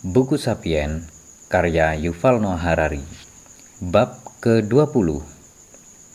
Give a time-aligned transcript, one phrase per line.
[0.00, 1.04] Buku Sapien,
[1.52, 3.04] karya Yuval Noah Harari
[3.84, 5.20] Bab ke-20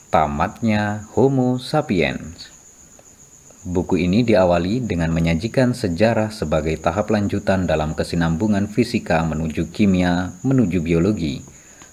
[0.09, 2.49] Tamatnya Homo Sapiens
[3.61, 10.81] Buku ini diawali dengan menyajikan sejarah sebagai tahap lanjutan dalam kesinambungan fisika menuju kimia menuju
[10.81, 11.45] biologi.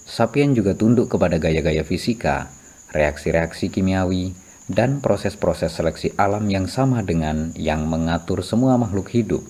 [0.09, 2.49] Sapien juga tunduk kepada gaya-gaya fisika,
[2.97, 4.33] reaksi-reaksi kimiawi,
[4.65, 9.45] dan proses-proses seleksi alam yang sama dengan yang mengatur semua makhluk hidup.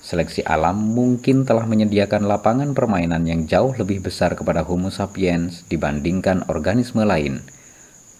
[0.00, 6.48] Seleksi alam mungkin telah menyediakan lapangan permainan yang jauh lebih besar kepada Homo sapiens dibandingkan
[6.48, 7.44] organisme lain.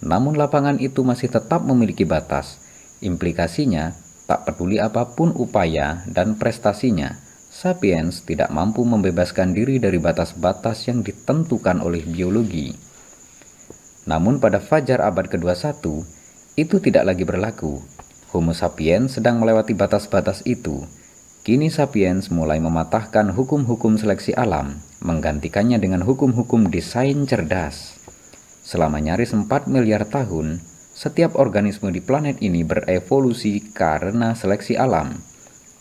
[0.05, 2.61] Namun lapangan itu masih tetap memiliki batas.
[3.01, 3.97] Implikasinya,
[4.29, 7.17] tak peduli apa pun upaya dan prestasinya,
[7.49, 12.77] sapiens tidak mampu membebaskan diri dari batas-batas yang ditentukan oleh biologi.
[14.05, 15.81] Namun pada fajar abad ke-21,
[16.61, 17.81] itu tidak lagi berlaku.
[18.29, 20.85] Homo sapiens sedang melewati batas-batas itu
[21.41, 27.97] Kini sapiens mulai mematahkan hukum-hukum seleksi alam, menggantikannya dengan hukum-hukum desain cerdas.
[28.61, 30.61] Selama nyaris 4 miliar tahun,
[30.93, 35.17] setiap organisme di planet ini berevolusi karena seleksi alam.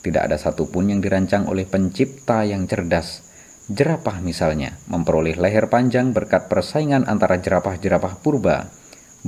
[0.00, 3.20] Tidak ada satupun yang dirancang oleh pencipta yang cerdas.
[3.68, 8.72] Jerapah misalnya, memperoleh leher panjang berkat persaingan antara jerapah-jerapah purba,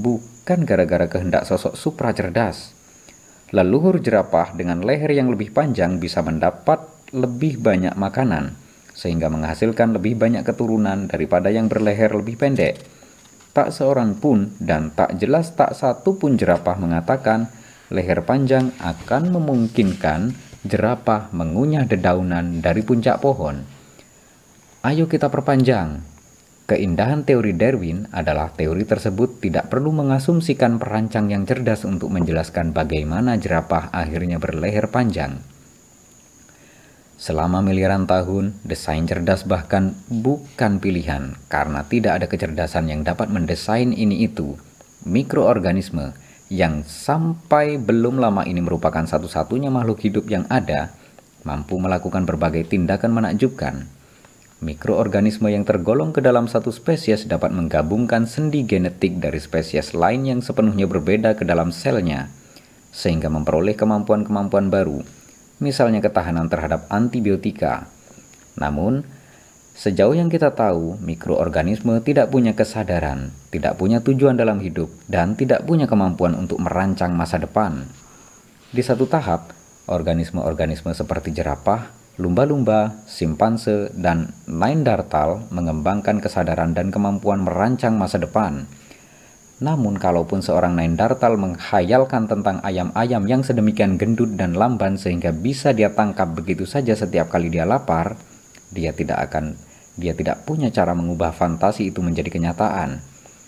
[0.01, 2.81] bukan gara-gara kehendak sosok supra cerdas
[3.53, 6.81] leluhur jerapah dengan leher yang lebih panjang bisa mendapat
[7.13, 8.57] lebih banyak makanan,
[8.97, 12.81] sehingga menghasilkan lebih banyak keturunan daripada yang berleher lebih pendek.
[13.53, 17.53] Tak seorang pun dan tak jelas tak satu pun jerapah mengatakan
[17.93, 20.33] leher panjang akan memungkinkan
[20.65, 23.61] jerapah mengunyah dedaunan dari puncak pohon.
[24.83, 26.01] Ayo kita perpanjang,
[26.63, 33.35] Keindahan teori Darwin adalah teori tersebut tidak perlu mengasumsikan perancang yang cerdas untuk menjelaskan bagaimana
[33.35, 35.43] jerapah akhirnya berleher panjang.
[37.19, 43.91] Selama miliaran tahun, desain cerdas bahkan bukan pilihan karena tidak ada kecerdasan yang dapat mendesain
[43.91, 44.55] ini itu.
[45.03, 46.15] Mikroorganisme
[46.47, 50.95] yang sampai belum lama ini merupakan satu-satunya makhluk hidup yang ada,
[51.43, 53.91] mampu melakukan berbagai tindakan menakjubkan
[54.63, 60.39] Mikroorganisme yang tergolong ke dalam satu spesies dapat menggabungkan sendi genetik dari spesies lain yang
[60.39, 62.31] sepenuhnya berbeda ke dalam selnya,
[62.95, 65.03] sehingga memperoleh kemampuan-kemampuan baru,
[65.59, 67.91] misalnya ketahanan terhadap antibiotika.
[68.55, 69.03] Namun,
[69.75, 75.67] sejauh yang kita tahu, mikroorganisme tidak punya kesadaran, tidak punya tujuan dalam hidup, dan tidak
[75.67, 77.91] punya kemampuan untuk merancang masa depan.
[78.71, 79.51] Di satu tahap,
[79.91, 88.69] organisme-organisme seperti jerapah, Lumba-lumba, simpanse, dan Neanderthal mengembangkan kesadaran dan kemampuan merancang masa depan.
[89.65, 95.89] Namun kalaupun seorang Neanderthal menghayalkan tentang ayam-ayam yang sedemikian gendut dan lamban sehingga bisa dia
[95.95, 98.21] tangkap begitu saja setiap kali dia lapar,
[98.69, 99.57] dia tidak akan
[99.97, 103.01] dia tidak punya cara mengubah fantasi itu menjadi kenyataan.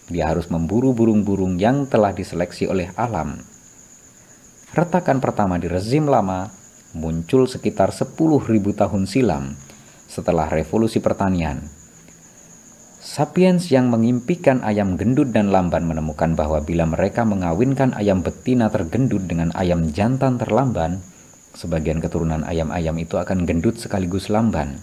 [0.09, 3.41] Dia harus memburu burung-burung yang telah diseleksi oleh alam.
[4.73, 6.64] Retakan pertama di rezim lama
[6.95, 8.15] muncul sekitar 10.000
[8.75, 9.59] tahun silam
[10.07, 11.67] setelah revolusi pertanian.
[13.05, 19.29] Sapiens yang mengimpikan ayam gendut dan lamban menemukan bahwa bila mereka mengawinkan ayam betina tergendut
[19.29, 21.05] dengan ayam jantan terlamban,
[21.53, 24.81] sebagian keturunan ayam-ayam itu akan gendut sekaligus lamban.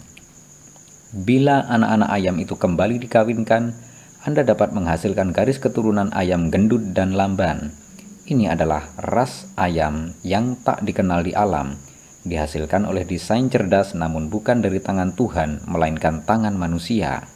[1.12, 3.74] Bila anak-anak ayam itu kembali dikawinkan,
[4.22, 7.74] Anda dapat menghasilkan garis keturunan ayam gendut dan lamban.
[8.22, 11.74] Ini adalah ras ayam yang tak dikenal di alam,
[12.22, 17.26] dihasilkan oleh desain cerdas namun bukan dari tangan Tuhan, melainkan tangan manusia.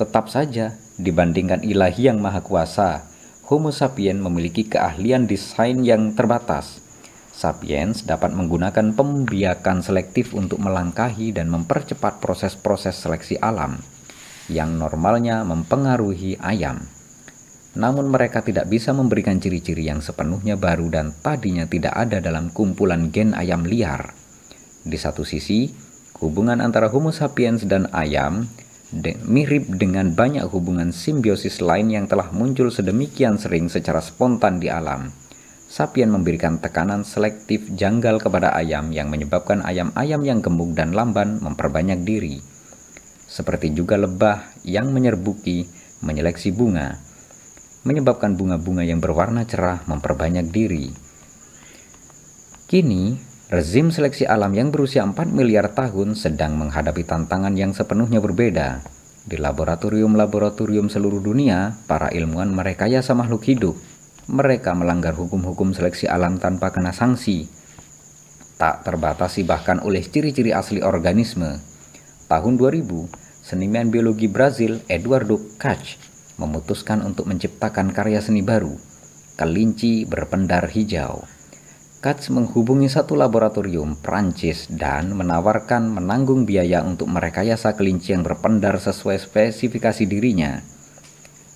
[0.00, 3.04] Tetap saja, dibandingkan ilahi yang maha kuasa,
[3.52, 6.80] Homo sapiens memiliki keahlian desain yang terbatas.
[7.32, 13.80] Sapiens dapat menggunakan pembiakan selektif untuk melangkahi dan mempercepat proses-proses seleksi alam
[14.48, 16.84] yang normalnya mempengaruhi ayam
[17.72, 23.08] namun mereka tidak bisa memberikan ciri-ciri yang sepenuhnya baru dan tadinya tidak ada dalam kumpulan
[23.08, 24.12] gen ayam liar.
[24.84, 25.72] Di satu sisi,
[26.20, 28.44] hubungan antara Homo sapiens dan ayam
[28.92, 34.68] de mirip dengan banyak hubungan simbiosis lain yang telah muncul sedemikian sering secara spontan di
[34.68, 35.08] alam.
[35.72, 42.04] Sapien memberikan tekanan selektif janggal kepada ayam yang menyebabkan ayam-ayam yang gemuk dan lamban memperbanyak
[42.04, 42.44] diri.
[43.24, 45.64] Seperti juga lebah yang menyerbuki
[46.04, 47.11] menyeleksi bunga
[47.82, 50.94] menyebabkan bunga-bunga yang berwarna cerah memperbanyak diri.
[52.70, 53.18] Kini,
[53.50, 58.80] rezim seleksi alam yang berusia 4 miliar tahun sedang menghadapi tantangan yang sepenuhnya berbeda.
[59.22, 63.76] Di laboratorium-laboratorium seluruh dunia, para ilmuwan merekayasa makhluk hidup.
[64.30, 67.50] Mereka melanggar hukum-hukum seleksi alam tanpa kena sanksi.
[68.58, 71.58] Tak terbatasi bahkan oleh ciri-ciri asli organisme.
[72.30, 72.88] tahun 2000,
[73.44, 78.76] seniman biologi Brazil Eduardo Kach memutuskan untuk menciptakan karya seni baru,
[79.36, 81.24] kelinci berpendar hijau.
[82.02, 89.22] Katz menghubungi satu laboratorium Prancis dan menawarkan menanggung biaya untuk merekayasa kelinci yang berpendar sesuai
[89.22, 90.62] spesifikasi dirinya.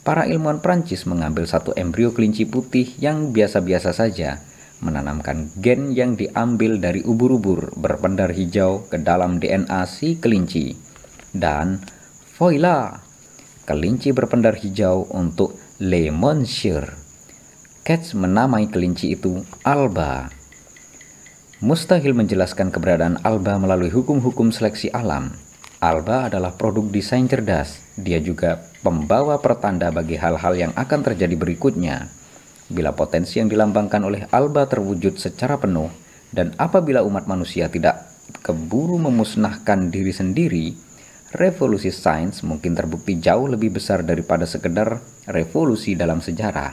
[0.06, 4.38] Para ilmuwan Prancis mengambil satu embrio kelinci putih yang biasa-biasa saja
[4.80, 10.76] menanamkan gen yang diambil dari ubur-ubur berpendar hijau ke dalam DNA si kelinci.
[11.32, 11.80] Dan
[12.36, 13.05] voila,
[13.66, 16.94] kelinci berpendar hijau untuk Le Monsieur.
[17.82, 20.30] Katz menamai kelinci itu Alba.
[21.58, 25.34] Mustahil menjelaskan keberadaan Alba melalui hukum-hukum seleksi alam.
[25.82, 27.82] Alba adalah produk desain cerdas.
[27.98, 32.06] Dia juga pembawa pertanda bagi hal-hal yang akan terjadi berikutnya
[32.66, 35.90] bila potensi yang dilambangkan oleh Alba terwujud secara penuh,
[36.34, 38.10] dan apabila umat manusia tidak
[38.42, 40.66] keburu memusnahkan diri sendiri,
[41.36, 46.72] revolusi sains mungkin terbukti jauh lebih besar daripada sekedar revolusi dalam sejarah.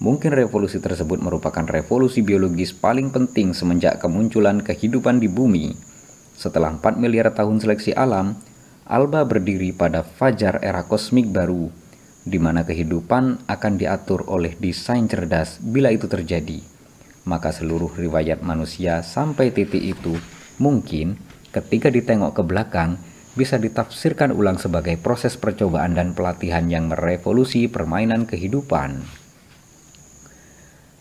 [0.00, 5.72] Mungkin revolusi tersebut merupakan revolusi biologis paling penting semenjak kemunculan kehidupan di bumi.
[6.36, 8.36] Setelah 4 miliar tahun seleksi alam,
[8.90, 11.70] Alba berdiri pada fajar era kosmik baru
[12.26, 16.60] di mana kehidupan akan diatur oleh desain cerdas bila itu terjadi.
[17.24, 20.16] Maka seluruh riwayat manusia sampai titik itu
[20.60, 21.16] mungkin
[21.52, 23.00] ketika ditengok ke belakang
[23.38, 29.02] bisa ditafsirkan ulang sebagai proses percobaan dan pelatihan yang merevolusi permainan kehidupan.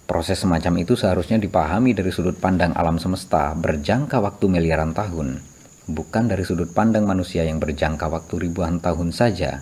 [0.09, 5.37] Proses semacam itu seharusnya dipahami dari sudut pandang alam semesta berjangka waktu miliaran tahun,
[5.85, 9.61] bukan dari sudut pandang manusia yang berjangka waktu ribuan tahun saja.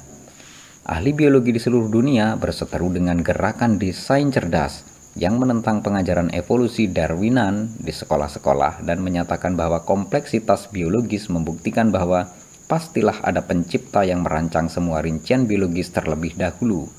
[0.88, 4.88] Ahli biologi di seluruh dunia berseteru dengan gerakan desain cerdas
[5.19, 12.31] yang menentang pengajaran evolusi Darwinan di sekolah-sekolah dan menyatakan bahwa kompleksitas biologis membuktikan bahwa
[12.68, 16.92] pastilah ada pencipta yang merancang semua rincian biologis terlebih dahulu.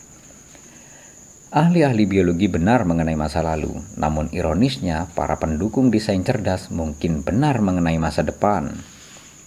[1.49, 7.97] Ahli-ahli biologi benar mengenai masa lalu, namun ironisnya para pendukung desain cerdas mungkin benar mengenai
[7.97, 8.76] masa depan.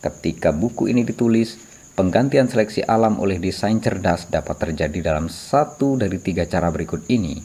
[0.02, 6.24] Ketika buku ini ditulis, Penggantian seleksi alam oleh desain cerdas dapat terjadi dalam satu dari
[6.24, 7.44] tiga cara berikut ini.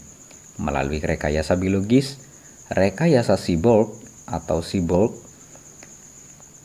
[0.63, 2.17] Melalui rekayasa biologis,
[2.71, 3.91] rekayasa cyborg
[4.25, 5.19] atau cyborg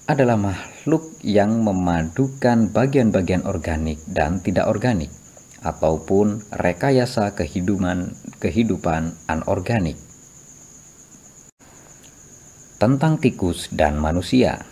[0.05, 0.37] adalah
[0.81, 5.13] makhluk yang memadukan bagian-bagian organik dan tidak organik,
[5.61, 9.93] ataupun rekayasa kehidupan, kehidupan anorganik.
[12.81, 14.65] Tentang tikus dan manusia.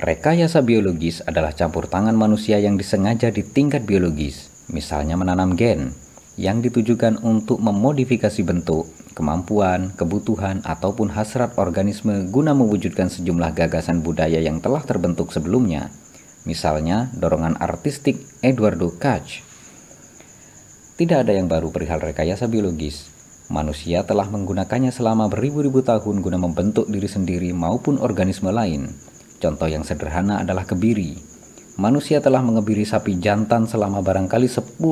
[0.00, 5.92] Rekayasa biologis adalah campur tangan manusia yang disengaja di tingkat biologis, misalnya menanam gen,
[6.38, 8.86] yang ditujukan untuk memodifikasi bentuk,
[9.18, 15.90] kemampuan, kebutuhan, ataupun hasrat organisme guna mewujudkan sejumlah gagasan budaya yang telah terbentuk sebelumnya,
[16.46, 19.42] misalnya dorongan artistik Eduardo Kach.
[20.94, 23.10] Tidak ada yang baru perihal rekayasa biologis.
[23.50, 28.92] Manusia telah menggunakannya selama beribu-ribu tahun guna membentuk diri sendiri maupun organisme lain,
[29.38, 31.14] Contoh yang sederhana adalah kebiri.
[31.78, 34.82] Manusia telah mengebiri sapi jantan selama barangkali 10.000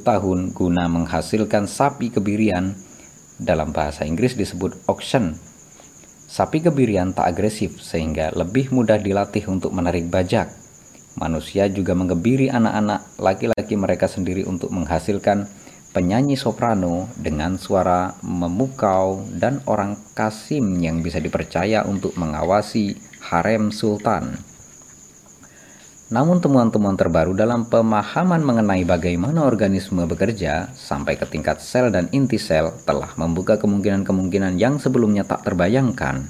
[0.00, 2.72] tahun guna menghasilkan sapi kebirian.
[3.36, 5.36] Dalam bahasa Inggris disebut auction.
[6.24, 10.48] Sapi kebirian tak agresif sehingga lebih mudah dilatih untuk menarik bajak.
[11.20, 15.44] Manusia juga mengebiri anak-anak laki-laki mereka sendiri untuk menghasilkan
[15.92, 24.51] penyanyi soprano dengan suara memukau dan orang kasim yang bisa dipercaya untuk mengawasi harem sultan.
[26.12, 32.36] Namun temuan-temuan terbaru dalam pemahaman mengenai bagaimana organisme bekerja sampai ke tingkat sel dan inti
[32.36, 36.28] sel telah membuka kemungkinan-kemungkinan yang sebelumnya tak terbayangkan.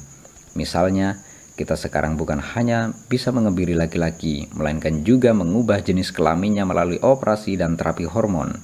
[0.54, 1.18] Misalnya,
[1.58, 7.74] kita sekarang bukan hanya bisa mengebiri laki-laki, melainkan juga mengubah jenis kelaminnya melalui operasi dan
[7.74, 8.54] terapi hormon.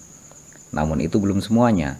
[0.71, 1.99] Namun itu belum semuanya.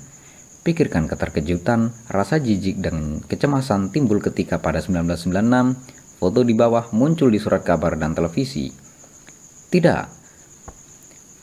[0.63, 7.39] Pikirkan keterkejutan, rasa jijik dan kecemasan timbul ketika pada 1996 Foto di bawah muncul di
[7.39, 8.88] surat kabar dan televisi.
[9.69, 10.05] Tidak.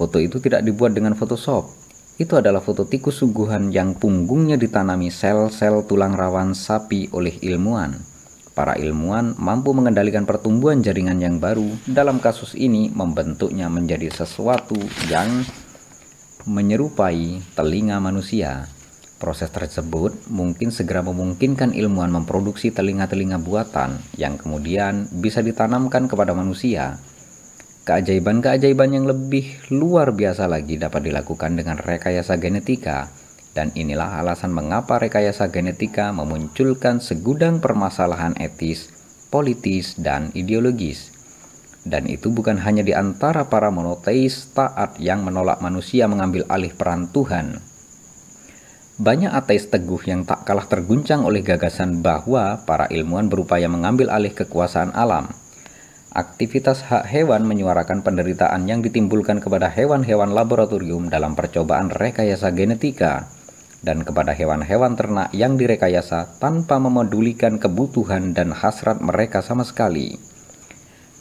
[0.02, 1.70] Foto itu tidak dibuat dengan Photoshop.
[2.16, 7.92] Itu adalah foto tikus sungguhan yang punggungnya ditanami sel-sel tulang rawan sapi oleh ilmuwan.
[8.56, 11.68] Para ilmuwan mampu mengendalikan pertumbuhan jaringan yang baru.
[11.84, 14.80] Dalam kasus ini, membentuknya menjadi sesuatu
[15.12, 15.44] yang
[16.48, 18.72] menyerupai telinga manusia.
[19.20, 26.96] Proses tersebut mungkin segera memungkinkan ilmuwan memproduksi telinga-telinga buatan yang kemudian bisa ditanamkan kepada manusia.
[27.86, 33.14] Keajaiban-keajaiban yang lebih luar biasa lagi dapat dilakukan dengan rekayasa genetika,
[33.54, 38.90] dan inilah alasan mengapa rekayasa genetika memunculkan segudang permasalahan etis,
[39.30, 41.14] politis, dan ideologis.
[41.86, 47.14] Dan itu bukan hanya di antara para monoteis taat yang menolak manusia mengambil alih peran
[47.14, 47.62] Tuhan.
[48.98, 54.34] Banyak ateis teguh yang tak kalah terguncang oleh gagasan bahwa para ilmuwan berupaya mengambil alih
[54.34, 55.45] kekuasaan alam.
[56.16, 63.28] Aktivitas hak hewan menyuarakan penderitaan yang ditimbulkan kepada hewan-hewan laboratorium dalam percobaan rekayasa genetika
[63.84, 70.16] dan kepada hewan-hewan ternak yang direkayasa tanpa memedulikan kebutuhan dan hasrat mereka sama sekali.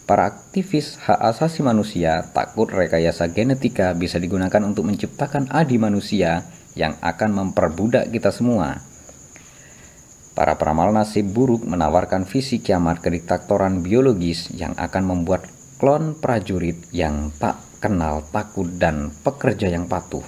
[0.07, 6.47] Para aktivis hak asasi manusia takut rekayasa genetika bisa digunakan untuk menciptakan adi manusia
[6.79, 8.94] yang akan memperbudak kita semua.
[10.35, 15.47] Para peramal nasib buruk menawarkan visi kiamat kediktatoran biologis yang akan membuat
[15.79, 20.27] klon prajurit yang tak kenal takut dan pekerja yang patuh.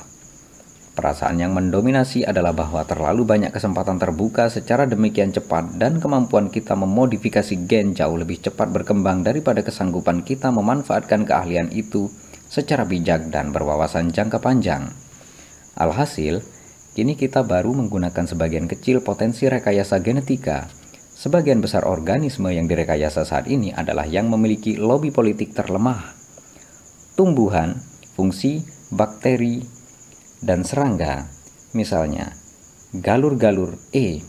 [0.94, 6.72] Perasaan yang mendominasi adalah bahwa terlalu banyak kesempatan terbuka secara demikian cepat dan kemampuan kita
[6.72, 12.08] memodifikasi gen jauh lebih cepat berkembang daripada kesanggupan kita memanfaatkan keahlian itu
[12.48, 14.88] secara bijak dan berwawasan jangka panjang.
[15.76, 16.40] Alhasil,
[16.96, 20.64] kini kita baru menggunakan sebagian kecil potensi rekayasa genetika.
[21.12, 26.16] Sebagian besar organisme yang direkayasa saat ini adalah yang memiliki lobby politik terlemah.
[27.12, 27.76] Tumbuhan,
[28.16, 29.60] fungsi, bakteri,
[30.40, 31.28] dan serangga,
[31.76, 32.32] misalnya
[32.96, 34.24] galur-galur E.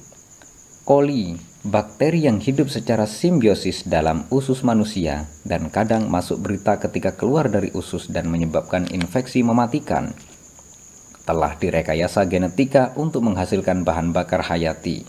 [0.83, 7.47] coli, bakteri yang hidup secara simbiosis dalam usus manusia dan kadang masuk berita ketika keluar
[7.47, 10.11] dari usus dan menyebabkan infeksi mematikan,
[11.27, 15.03] telah direkayasa genetika untuk menghasilkan bahan bakar hayati.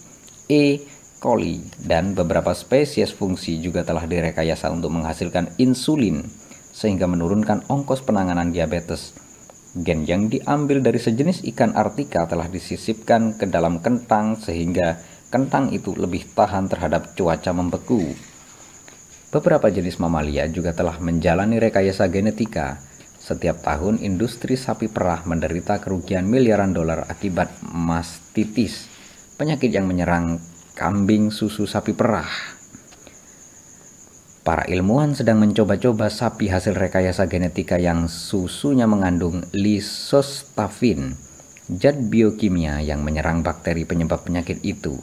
[0.50, 0.82] E.
[1.22, 6.26] coli dan beberapa spesies fungsi juga telah direkayasa untuk menghasilkan insulin
[6.74, 9.14] sehingga menurunkan ongkos penanganan diabetes
[9.76, 14.96] Gen yang diambil dari sejenis ikan artika telah disisipkan ke dalam kentang sehingga
[15.28, 18.00] kentang itu lebih tahan terhadap cuaca membeku.
[19.28, 22.80] Beberapa jenis mamalia juga telah menjalani rekayasa genetika.
[23.28, 28.88] Setiap tahun industri sapi perah menderita kerugian miliaran dolar akibat mastitis,
[29.36, 30.40] penyakit yang menyerang
[30.72, 32.24] kambing susu sapi perah.
[34.40, 41.12] Para ilmuwan sedang mencoba-coba sapi hasil rekayasa genetika yang susunya mengandung lisostafin,
[41.68, 44.96] zat biokimia yang menyerang bakteri penyebab penyakit itu.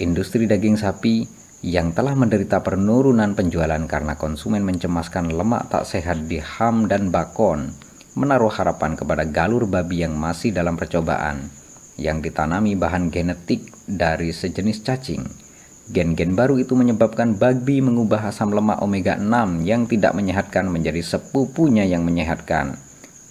[0.00, 1.28] Industri daging sapi
[1.64, 7.74] yang telah menderita penurunan penjualan karena konsumen mencemaskan lemak tak sehat di ham dan bakon,
[8.14, 11.50] menaruh harapan kepada galur babi yang masih dalam percobaan,
[11.98, 15.48] yang ditanami bahan genetik dari sejenis cacing
[15.88, 21.88] Gen-gen baru itu menyebabkan babi mengubah asam lemak omega 6 yang tidak menyehatkan menjadi sepupunya
[21.88, 22.76] yang menyehatkan,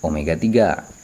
[0.01, 0.96] omega 3.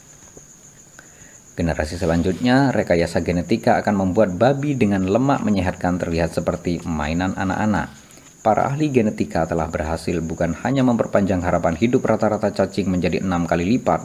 [1.54, 7.94] Generasi selanjutnya, rekayasa genetika akan membuat babi dengan lemak menyehatkan terlihat seperti mainan anak-anak.
[8.42, 13.62] Para ahli genetika telah berhasil bukan hanya memperpanjang harapan hidup rata-rata cacing menjadi enam kali
[13.70, 14.02] lipat,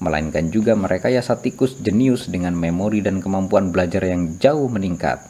[0.00, 5.20] melainkan juga merekayasa tikus jenius dengan memori dan kemampuan belajar yang jauh meningkat.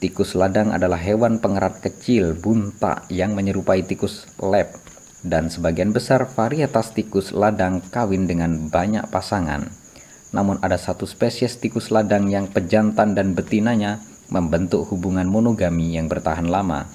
[0.00, 4.72] Tikus ladang adalah hewan pengerat kecil bunta yang menyerupai tikus lab
[5.20, 9.85] dan sebagian besar varietas tikus ladang kawin dengan banyak pasangan.
[10.34, 16.50] Namun ada satu spesies tikus ladang yang pejantan dan betinanya membentuk hubungan monogami yang bertahan
[16.50, 16.90] lama.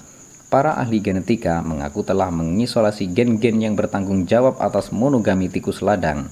[0.52, 6.28] Para ahli genetika mengaku telah mengisolasi gen-gen yang bertanggung jawab atas monogami tikus ladang.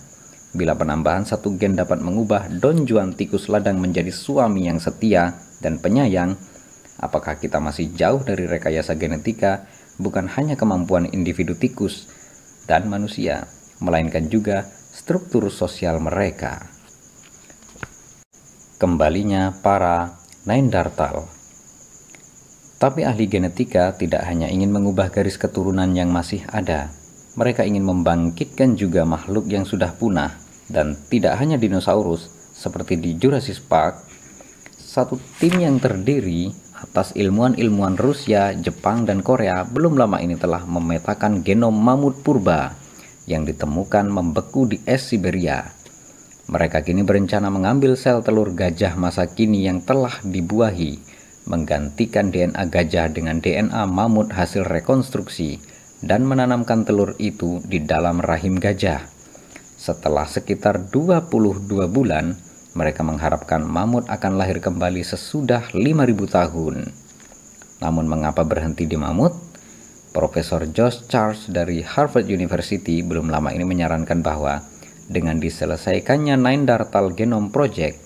[0.53, 6.37] Bila penambahan satu gen dapat mengubah donjuan tikus ladang menjadi suami yang setia dan penyayang,
[7.01, 9.65] apakah kita masih jauh dari rekayasa genetika
[9.97, 12.11] bukan hanya kemampuan individu tikus
[12.69, 13.49] dan manusia,
[13.81, 16.80] melainkan juga struktur sosial mereka.
[18.81, 20.17] Kembalinya para
[20.49, 21.29] Neanderthal.
[22.81, 26.89] Tapi ahli genetika tidak hanya ingin mengubah garis keturunan yang masih ada,
[27.37, 30.33] mereka ingin membangkitkan juga makhluk yang sudah punah
[30.73, 34.01] dan tidak hanya dinosaurus seperti di Jurassic Park.
[34.81, 36.49] Satu tim yang terdiri
[36.81, 42.73] atas ilmuwan-ilmuwan Rusia, Jepang, dan Korea belum lama ini telah memetakan genom mamut purba
[43.29, 45.80] yang ditemukan membeku di es Siberia.
[46.51, 50.99] Mereka kini berencana mengambil sel telur gajah masa kini yang telah dibuahi,
[51.47, 55.63] menggantikan DNA gajah dengan DNA mamut hasil rekonstruksi,
[56.03, 59.07] dan menanamkan telur itu di dalam rahim gajah.
[59.79, 62.35] Setelah sekitar 22 bulan,
[62.75, 66.77] mereka mengharapkan mamut akan lahir kembali sesudah 5000 tahun.
[67.79, 69.39] Namun mengapa berhenti di mamut?
[70.11, 74.59] Profesor Josh Charles dari Harvard University belum lama ini menyarankan bahwa
[75.11, 77.99] dengan diselesaikannya Neanderthal Genome Project,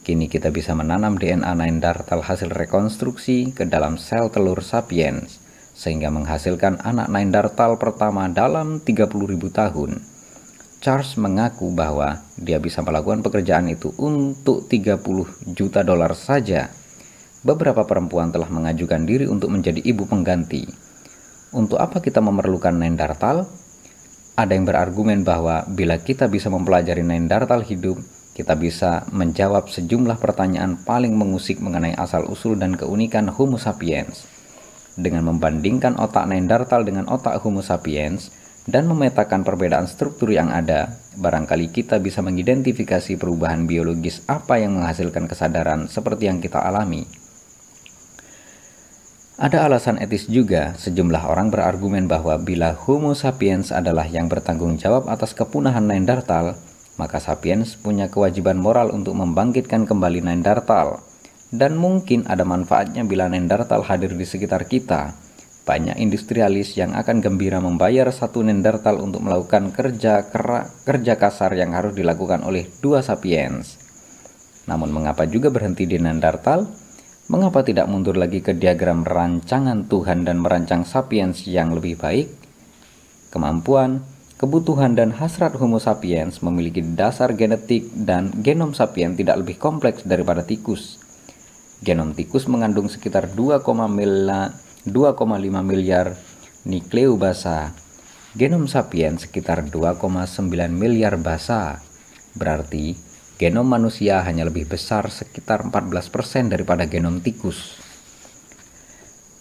[0.00, 5.44] kini kita bisa menanam DNA Neanderthal hasil rekonstruksi ke dalam sel telur sapiens,
[5.76, 9.12] sehingga menghasilkan anak Neanderthal pertama dalam 30.000
[9.52, 10.00] tahun.
[10.82, 16.72] Charles mengaku bahwa dia bisa melakukan pekerjaan itu untuk 30 juta dolar saja.
[17.46, 20.64] Beberapa perempuan telah mengajukan diri untuk menjadi ibu pengganti.
[21.52, 23.61] Untuk apa kita memerlukan Neanderthal?
[24.32, 28.00] Ada yang berargumen bahwa bila kita bisa mempelajari Neanderthal hidup,
[28.32, 34.24] kita bisa menjawab sejumlah pertanyaan paling mengusik mengenai asal-usul dan keunikan Homo sapiens.
[34.96, 38.32] Dengan membandingkan otak Neanderthal dengan otak Homo sapiens
[38.64, 45.28] dan memetakan perbedaan struktur yang ada, barangkali kita bisa mengidentifikasi perubahan biologis apa yang menghasilkan
[45.28, 47.04] kesadaran seperti yang kita alami.
[49.42, 55.10] Ada alasan etis juga, sejumlah orang berargumen bahwa bila Homo sapiens adalah yang bertanggung jawab
[55.10, 56.54] atas kepunahan Neanderthal,
[56.94, 61.02] maka sapiens punya kewajiban moral untuk membangkitkan kembali Neanderthal.
[61.50, 65.18] Dan mungkin ada manfaatnya bila Neanderthal hadir di sekitar kita.
[65.66, 71.74] Banyak industrialis yang akan gembira membayar satu Neanderthal untuk melakukan kerja kera, kerja kasar yang
[71.74, 73.74] harus dilakukan oleh dua sapiens.
[74.70, 76.91] Namun mengapa juga berhenti di Neanderthal?
[77.30, 82.30] Mengapa tidak mundur lagi ke diagram rancangan Tuhan dan merancang sapiens yang lebih baik?
[83.30, 84.02] Kemampuan,
[84.42, 90.42] Kebutuhan dan hasrat Homo sapiens memiliki dasar genetik dan genom sapiens tidak lebih kompleks daripada
[90.42, 90.98] tikus.
[91.78, 93.70] Genom tikus mengandung sekitar 2,5
[95.62, 96.18] miliar
[96.66, 97.70] nukleobasa.
[98.34, 100.10] Genom sapiens sekitar 2,9
[100.74, 101.78] miliar basa.
[102.34, 102.98] Berarti
[103.42, 107.82] genom manusia hanya lebih besar sekitar 14% daripada genom tikus.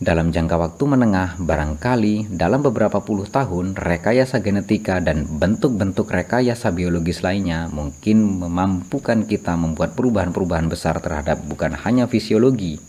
[0.01, 7.21] Dalam jangka waktu menengah, barangkali dalam beberapa puluh tahun, rekayasa genetika dan bentuk-bentuk rekayasa biologis
[7.21, 12.81] lainnya mungkin memampukan kita membuat perubahan-perubahan besar terhadap bukan hanya fisiologi,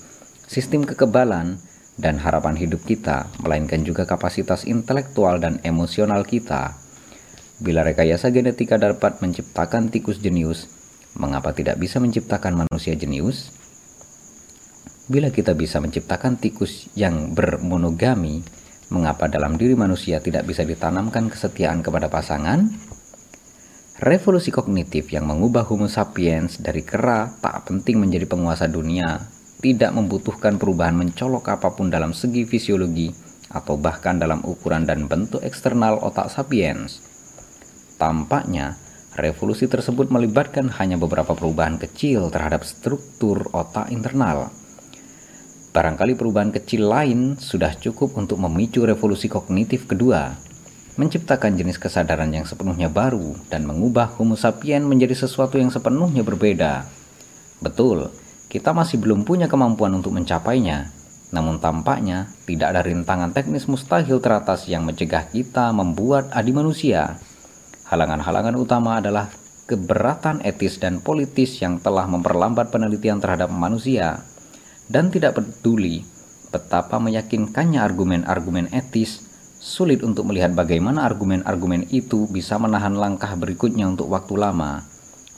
[0.49, 1.61] sistem kekebalan,
[2.01, 6.81] dan harapan hidup kita, melainkan juga kapasitas intelektual dan emosional kita.
[7.61, 10.82] Bila rekayasa genetika dapat menciptakan tikus jenius,
[11.17, 13.53] mengapa tidak bisa menciptakan manusia jenius?
[15.11, 18.41] Bila kita bisa menciptakan tikus yang bermonogami,
[18.89, 22.71] mengapa dalam diri manusia tidak bisa ditanamkan kesetiaan kepada pasangan?
[24.03, 29.31] Revolusi kognitif yang mengubah Homo sapiens dari kera tak penting menjadi penguasa dunia,
[29.63, 33.15] tidak membutuhkan perubahan mencolok apa pun dalam segi fisiologi
[33.53, 36.99] atau bahkan dalam ukuran dan bentuk eksternal otak sapiens.
[37.95, 38.75] Tampaknya,
[39.19, 44.53] revolusi tersebut melibatkan hanya beberapa perubahan kecil terhadap struktur otak internal
[45.73, 50.37] Barangkali perubahan kecil lain sudah cukup untuk memicu revolusi kognitif kedua,
[51.01, 56.85] menciptakan jenis kesadaran yang sepenuhnya baru dan mengubah Homo sapiens menjadi sesuatu yang sepenuhnya berbeda.
[57.65, 58.13] Betul,
[58.53, 60.93] kita masih belum punya kemampuan untuk mencapainya,
[61.33, 67.17] namun tampaknya tidak ada rintangan teknis mustahil teratas yang mencegah kita membuat adi manusia.
[67.93, 69.29] Halangan-halangan utama adalah
[69.69, 74.25] keberatan etis dan politis yang telah memperlambat penelitian terhadap manusia
[74.89, 76.01] dan tidak peduli
[76.49, 79.21] betapa meyakinkannya argumen-argumen etis,
[79.61, 84.89] sulit untuk melihat bagaimana argumen-argumen itu bisa menahan langkah berikutnya untuk waktu lama,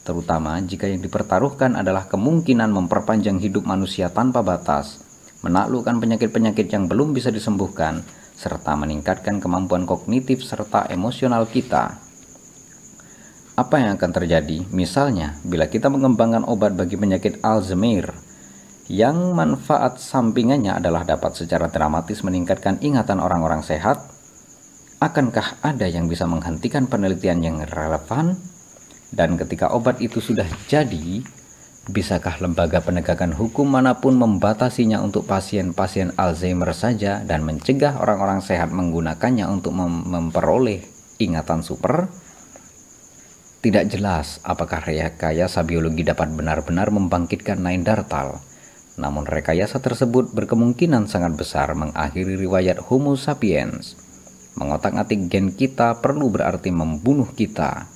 [0.07, 5.03] terutama jika yang dipertaruhkan adalah kemungkinan memperpanjang hidup manusia tanpa batas,
[5.43, 12.04] menaklukkan penyakit-penyakit yang belum bisa disembuhkan, serta meningkatkan kemampuan kognitif serta emosional kita.
[13.55, 14.67] Apa yang akan terjadi?
[14.75, 18.11] Misalnya, bila kita mengembangkan obat bagi penyakit Alzheimer,
[18.91, 24.03] yang manfaat sampingannya adalah dapat secara dramatis meningkatkan ingatan orang-orang sehat,
[24.99, 28.35] akankah ada yang bisa menghentikan penelitian yang relevan?
[29.15, 31.23] Dan ketika obat itu sudah jadi,
[31.87, 38.75] bisakah lembaga penegakan hukum mana pun membatasinya untuk pasien-pasien Alzheimer saja dan mencegah orang-orang sehat
[38.75, 40.83] menggunakannya untuk mem memperoleh
[41.23, 42.24] ingatan super?
[43.65, 48.45] Tidak jelas apakah rekayasa biologi dapat benar-benar membangkitkan Neanderthal
[48.95, 53.99] namun rekayasa tersebut berkemungkinan sangat besar mengakhiri riwayat Homo sapiens.
[54.55, 57.91] Mengotak-atik gen kita perlu berarti membunuh kita.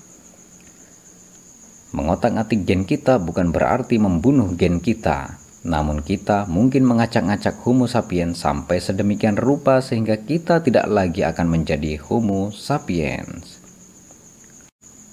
[1.95, 8.83] Mengotak-atik gen kita bukan berarti membunuh gen kita, namun kita mungkin mengacak-ngacak Homo sapiens sampai
[8.83, 13.58] sedemikian rupa sehingga kita tidak lagi akan menjadi Homo sapiens.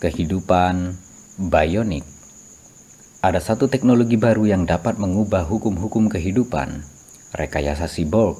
[0.05, 0.93] Kehidupan
[1.49, 2.05] bionik
[3.25, 6.85] ada satu teknologi baru yang dapat mengubah hukum-hukum kehidupan,
[7.33, 8.37] rekayasa cyborg.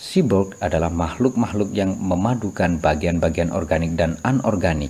[0.00, 4.88] Cyborg adalah makhluk-makhluk yang memadukan bagian-bagian organik dan anorganik.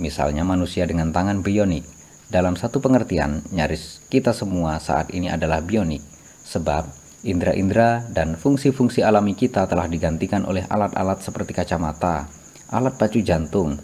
[0.00, 1.84] Misalnya manusia dengan tangan bionik.
[2.32, 6.00] Dalam satu pengertian, nyaris kita semua saat ini adalah bionik,
[6.48, 6.88] sebab
[7.28, 12.24] Indra-indra dan fungsi-fungsi alami kita telah digantikan oleh alat-alat seperti kacamata,
[12.72, 13.76] alat pacu jantung,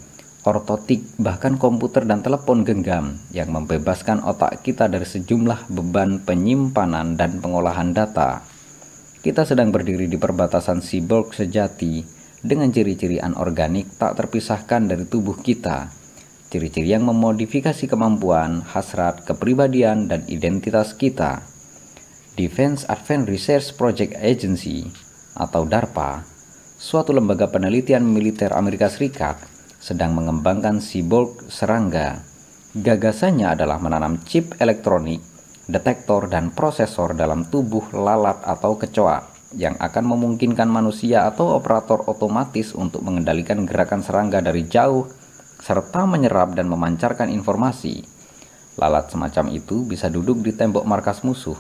[0.47, 7.43] ortotik, bahkan komputer dan telepon genggam yang membebaskan otak kita dari sejumlah beban penyimpanan dan
[7.43, 8.47] pengolahan data.
[9.27, 12.07] Kita sedang berdiri di perbatasan cyborg sejati
[12.47, 15.91] dengan ciri-ciri anorganik tak terpisahkan dari tubuh kita.
[16.47, 21.43] Ciri-ciri yang memodifikasi kemampuan, hasrat, kepribadian, dan identitas kita.
[22.39, 24.87] Defense Advanced Research Project Agency
[25.35, 26.23] atau DARPA,
[26.79, 29.56] suatu lembaga penelitian militer Amerika Serikat,
[29.87, 32.27] sedang mengembangkan cyborg serangga.
[32.75, 35.23] Gagasannya adalah menanam chip elektronik,
[35.71, 39.23] detektor, dan prosesor dalam tubuh lalat atau kecoa
[39.55, 45.07] yang akan memungkinkan manusia atau operator otomatis untuk mengendalikan gerakan serangga dari jauh
[45.63, 48.03] serta menyerap dan memancarkan informasi.
[48.83, 51.57] Lalat semacam itu bisa duduk di tembok markas musuh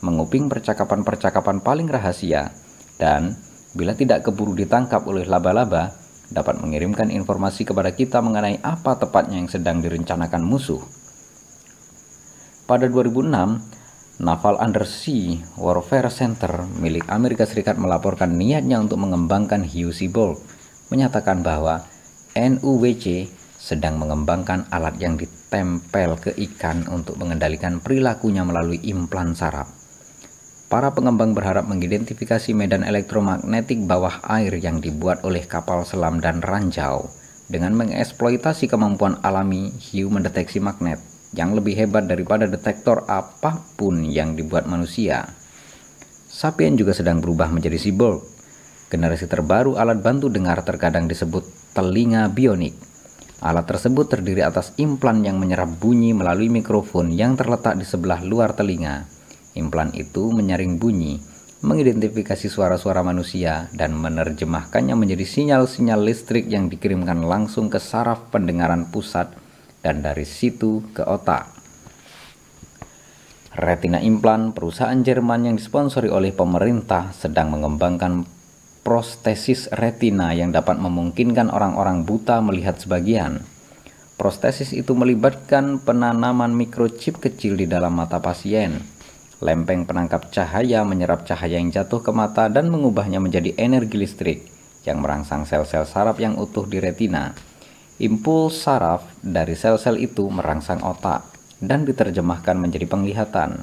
[0.00, 2.48] menguping percakapan-percakapan paling rahasia,
[2.96, 3.36] dan
[3.76, 9.48] bila tidak keburu ditangkap oleh laba-laba, dapat mengirimkan informasi kepada kita mengenai apa tepatnya yang
[9.48, 10.80] sedang direncanakan musuh.
[12.68, 20.42] Pada 2006, Naval Undersea Warfare Center milik Amerika Serikat melaporkan niatnya untuk mengembangkan Hiu Cyborg,
[20.90, 21.86] menyatakan bahwa
[22.34, 29.77] NUWC sedang mengembangkan alat yang ditempel ke ikan untuk mengendalikan perilakunya melalui implan saraf.
[30.68, 37.08] Para pengembang berharap mengidentifikasi medan elektromagnetik bawah air yang dibuat oleh kapal selam dan ranjau
[37.48, 41.00] dengan mengeksploitasi kemampuan alami hiu mendeteksi magnet
[41.32, 45.32] yang lebih hebat daripada detektor apa pun yang dibuat manusia.
[46.28, 48.20] Sapien juga sedang berubah menjadi cyborg.
[48.92, 52.76] Generasi terbaru alat bantu dengar terkadang disebut telinga bionik.
[53.40, 58.52] Alat tersebut terdiri atas implan yang menyerap bunyi melalui mikrofon yang terletak di sebelah luar
[58.52, 59.16] telinga
[59.58, 61.18] Implan itu menyaring bunyi,
[61.60, 69.34] mengidentifikasi suara-suara manusia, dan menerjemahkannya menjadi sinyal-sinyal listrik yang dikirimkan langsung ke saraf pendengaran pusat
[69.82, 71.50] dan dari situ ke otak.
[73.58, 78.22] Retina Implan, perusahaan Jerman yang disponsori oleh pemerintah, sedang mengembangkan
[78.86, 83.42] prostesis retina yang dapat memungkinkan orang-orang buta melihat sebagian.
[84.14, 88.97] Prostesis itu melibatkan penanaman mikrochip kecil di dalam mata pasien
[89.38, 94.38] Lempeng penangkap cahaya menyerap cahaya yang jatuh ke mata dan mengubahnya menjadi energi listrik
[94.82, 97.38] yang merangsang sel-sel saraf yang utuh di retina.
[98.02, 101.22] Impuls saraf dari sel-sel itu merangsang otak
[101.62, 103.62] dan diterjemahkan menjadi penglihatan.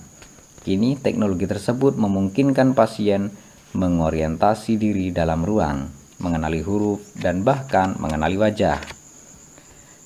[0.63, 3.31] Kini teknologi tersebut memungkinkan pasien
[3.75, 5.91] mengorientasi diri dalam ruang,
[6.23, 8.79] mengenali huruf, dan bahkan mengenali wajah.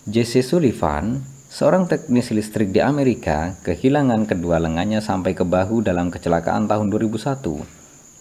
[0.10, 6.70] Jesse Sullivan Seorang teknis listrik di Amerika kehilangan kedua lengannya sampai ke bahu dalam kecelakaan
[6.70, 7.42] tahun 2001.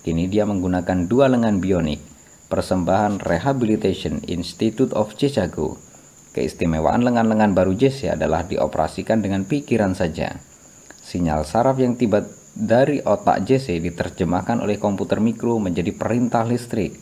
[0.01, 2.01] Kini dia menggunakan dua lengan bionik,
[2.49, 5.77] persembahan Rehabilitation Institute of Chicago.
[6.33, 10.33] Keistimewaan lengan-lengan baru Jesse adalah dioperasikan dengan pikiran saja.
[10.97, 12.25] Sinyal saraf yang tiba
[12.57, 16.97] dari otak Jesse diterjemahkan oleh komputer mikro menjadi perintah listrik,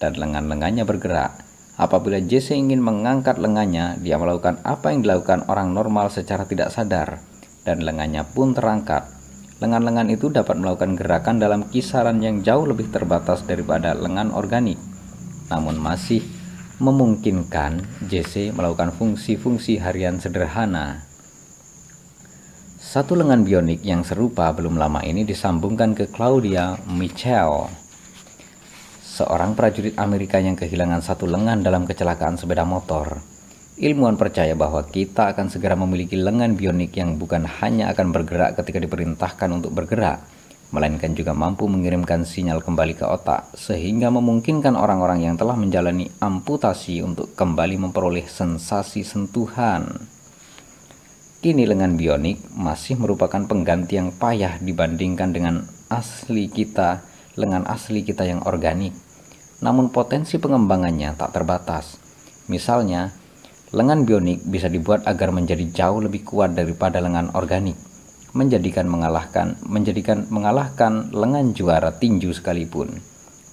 [0.00, 1.47] dan lengan-lengannya bergerak
[1.78, 7.22] Apabila Jesse ingin mengangkat lengannya, dia melakukan apa yang dilakukan orang normal secara tidak sadar,
[7.62, 9.06] dan lengannya pun terangkat.
[9.62, 14.78] Lengan-lengan itu dapat melakukan gerakan dalam kisaran yang jauh lebih terbatas daripada lengan organik,
[15.54, 16.18] namun masih
[16.82, 21.06] memungkinkan Jesse melakukan fungsi-fungsi harian sederhana.
[22.78, 27.70] Satu lengan bionik yang serupa belum lama ini disambungkan ke Claudia Michel
[29.18, 33.18] seorang prajurit Amerika yang kehilangan satu lengan dalam kecelakaan sepeda motor.
[33.78, 38.78] Ilmuwan percaya bahwa kita akan segera memiliki lengan bionik yang bukan hanya akan bergerak ketika
[38.78, 40.22] diperintahkan untuk bergerak,
[40.70, 47.02] melainkan juga mampu mengirimkan sinyal kembali ke otak, sehingga memungkinkan orang-orang yang telah menjalani amputasi
[47.02, 49.98] untuk kembali memperoleh sensasi sentuhan.
[51.38, 57.02] Kini lengan bionik masih merupakan pengganti yang payah dibandingkan dengan asli kita,
[57.38, 59.07] lengan asli kita yang organik
[59.58, 61.98] namun potensi pengembangannya tak terbatas.
[62.46, 63.10] Misalnya,
[63.74, 67.76] lengan bionik bisa dibuat agar menjadi jauh lebih kuat daripada lengan organik,
[68.32, 73.02] menjadikan mengalahkan menjadikan mengalahkan lengan juara tinju sekalipun.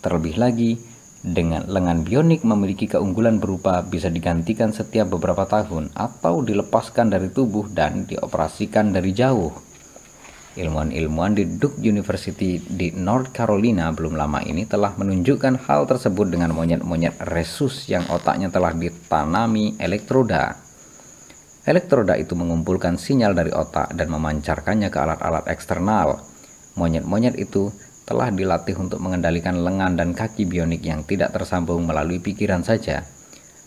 [0.06, 0.78] Terlebih lagi,
[1.26, 7.66] dengan lengan bionik memiliki keunggulan berupa bisa digantikan setiap beberapa tahun atau dilepaskan dari tubuh
[7.74, 9.65] dan dioperasikan dari jauh.
[10.56, 16.56] Ilmuwan-ilmuwan di Duke University di North Carolina belum lama ini telah menunjukkan hal tersebut dengan
[16.56, 20.56] monyet-monyet resus yang otaknya telah ditanami elektroda.
[21.68, 26.24] Elektroda itu mengumpulkan sinyal dari otak dan memancarkannya ke alat-alat eksternal.
[26.80, 27.76] Monyet-monyet itu
[28.08, 33.04] telah dilatih untuk mengendalikan lengan dan kaki bionik yang tidak tersambung melalui pikiran saja.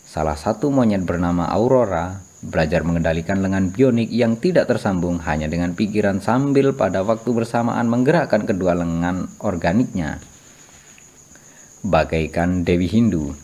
[0.09, 6.23] Salah satu monyet bernama Aurora belajar mengendalikan lengan bionik yang tidak tersambung hanya dengan pikiran
[6.23, 10.23] sambil pada waktu bersamaan menggerakkan kedua lengan organiknya.
[11.83, 13.35] Bagaikan Dewi Hindu,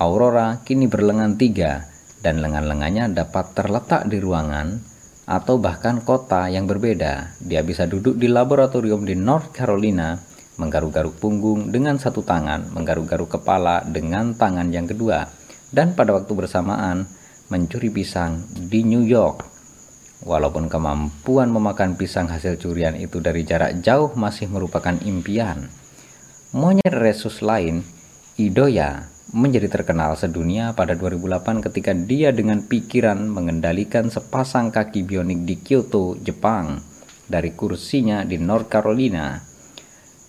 [0.00, 1.88] Aurora kini berlengan tiga
[2.20, 4.80] dan lengan-lengannya dapat terletak di ruangan
[5.28, 7.36] atau bahkan kota yang berbeda.
[7.40, 10.18] Dia bisa duduk di laboratorium di North Carolina,
[10.60, 15.28] menggaruk-garuk punggung dengan satu tangan, menggaruk-garuk kepala dengan tangan yang kedua,
[15.72, 17.08] dan pada waktu bersamaan
[17.52, 19.44] mencuri pisang di New York.
[20.24, 25.68] Walaupun kemampuan memakan pisang hasil curian itu dari jarak jauh masih merupakan impian.
[26.56, 27.84] Monyet resus lain,
[28.40, 35.60] Idoya, menjadi terkenal sedunia pada 2008 ketika dia dengan pikiran mengendalikan sepasang kaki bionik di
[35.60, 36.80] Kyoto, Jepang
[37.28, 39.36] dari kursinya di North Carolina.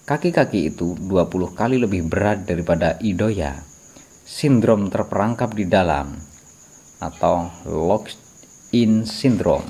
[0.03, 3.63] Kaki-kaki itu 20 kali lebih berat daripada Idoya.
[4.27, 6.33] Sindrom terperangkap di dalam
[7.03, 8.15] atau locked
[8.71, 9.67] in syndrome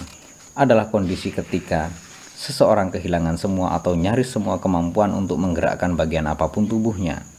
[0.53, 1.89] adalah kondisi ketika
[2.37, 7.33] seseorang kehilangan semua atau nyaris semua kemampuan untuk menggerakkan bagian apa pun tubuhnya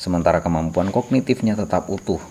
[0.00, 2.24] sementara kemampuan kognitifnya tetap utuh.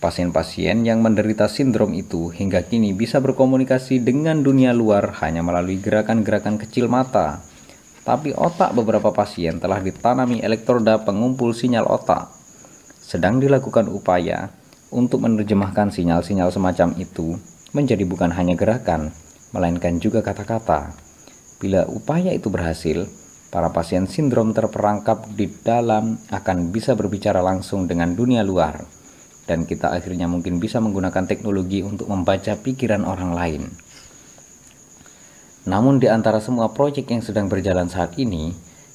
[0.00, 6.58] Pasien-pasien yang menderita sindrom itu hingga kini bisa berkomunikasi dengan dunia luar hanya melalui gerakan-gerakan
[6.58, 7.44] kecil mata.
[8.02, 12.34] Tapi otak beberapa pasien telah ditanami elektroda pengumpul sinyal otak.
[12.98, 14.50] Sedang dilakukan upaya
[14.92, 17.40] untuk menerjemahkan sinyal-sinyal semacam itu
[17.72, 19.10] menjadi bukan hanya gerakan,
[19.56, 20.92] melainkan juga kata-kata.
[21.56, 23.08] Bila upaya itu berhasil,
[23.48, 28.84] para pasien sindrom terperangkap di dalam akan bisa berbicara langsung dengan dunia luar,
[29.48, 33.62] dan kita akhirnya mungkin bisa menggunakan teknologi untuk membaca pikiran orang lain.
[35.62, 38.50] Namun, di antara semua proyek yang sedang berjalan saat ini,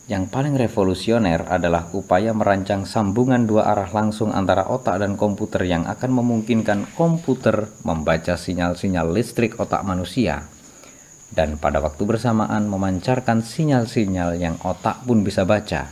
[0.07, 5.83] yang paling revolusioner adalah upaya merancang sambungan dua arah langsung antara otak dan komputer yang
[5.83, 10.47] akan memungkinkan komputer membaca sinyal-sinyal listrik otak manusia
[11.35, 15.91] dan pada waktu bersamaan memancarkan sinyal-sinyal yang otak pun bisa baca.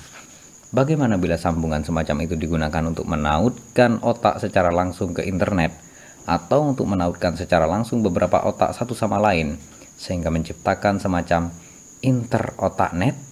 [0.72, 5.76] Bagaimana bila sambungan semacam itu digunakan untuk menautkan otak secara langsung ke internet
[6.24, 9.60] atau untuk menautkan secara langsung beberapa otak satu sama lain
[10.00, 11.52] sehingga menciptakan semacam
[12.00, 13.25] interotak net?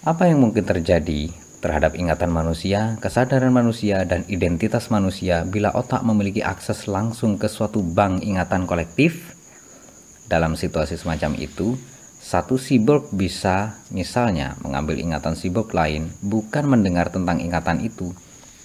[0.00, 1.28] Apa yang mungkin terjadi
[1.60, 7.84] terhadap ingatan manusia, kesadaran manusia, dan identitas manusia bila otak memiliki akses langsung ke suatu
[7.84, 9.36] bank ingatan kolektif?
[10.24, 11.76] Dalam situasi semacam itu,
[12.16, 18.16] satu cyborg bisa misalnya mengambil ingatan cyborg lain, bukan mendengar tentang ingatan itu,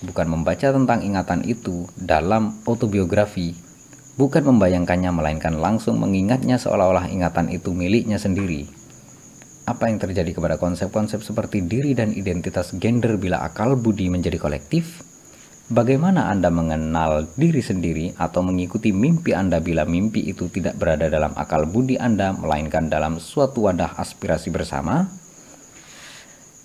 [0.07, 3.59] bukan membaca tentang ingatan itu dalam autobiografi,
[4.15, 8.84] bukan membayangkannya melainkan langsung mengingatnya seolah-olah ingatan itu miliknya sendiri.
[9.65, 15.01] Apa yang terjadi kepada konsep-konsep seperti diri dan identitas gender bila akal budi menjadi kolektif?
[15.73, 21.33] Bagaimana Anda mengenal diri sendiri atau mengikuti mimpi Anda bila mimpi itu tidak berada dalam
[21.33, 25.09] akal budi Anda, melainkan dalam suatu wadah aspirasi bersama?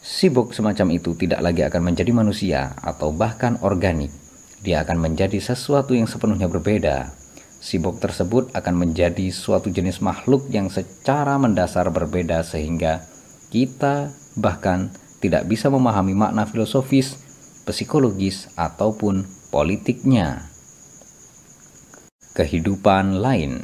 [0.04, 4.12] Sibuk semacam itu tidak lagi akan menjadi manusia atau bahkan organik.
[4.60, 7.19] Dia akan menjadi sesuatu yang sepenuhnya berbeda.
[7.60, 13.04] Sibuk tersebut akan menjadi suatu jenis makhluk yang secara mendasar berbeda sehingga
[13.52, 14.08] kita
[14.40, 14.88] bahkan
[15.20, 17.20] tidak bisa memahami makna filosofis
[17.70, 20.50] psikologis, ataupun politiknya.
[22.34, 23.62] Kehidupan lain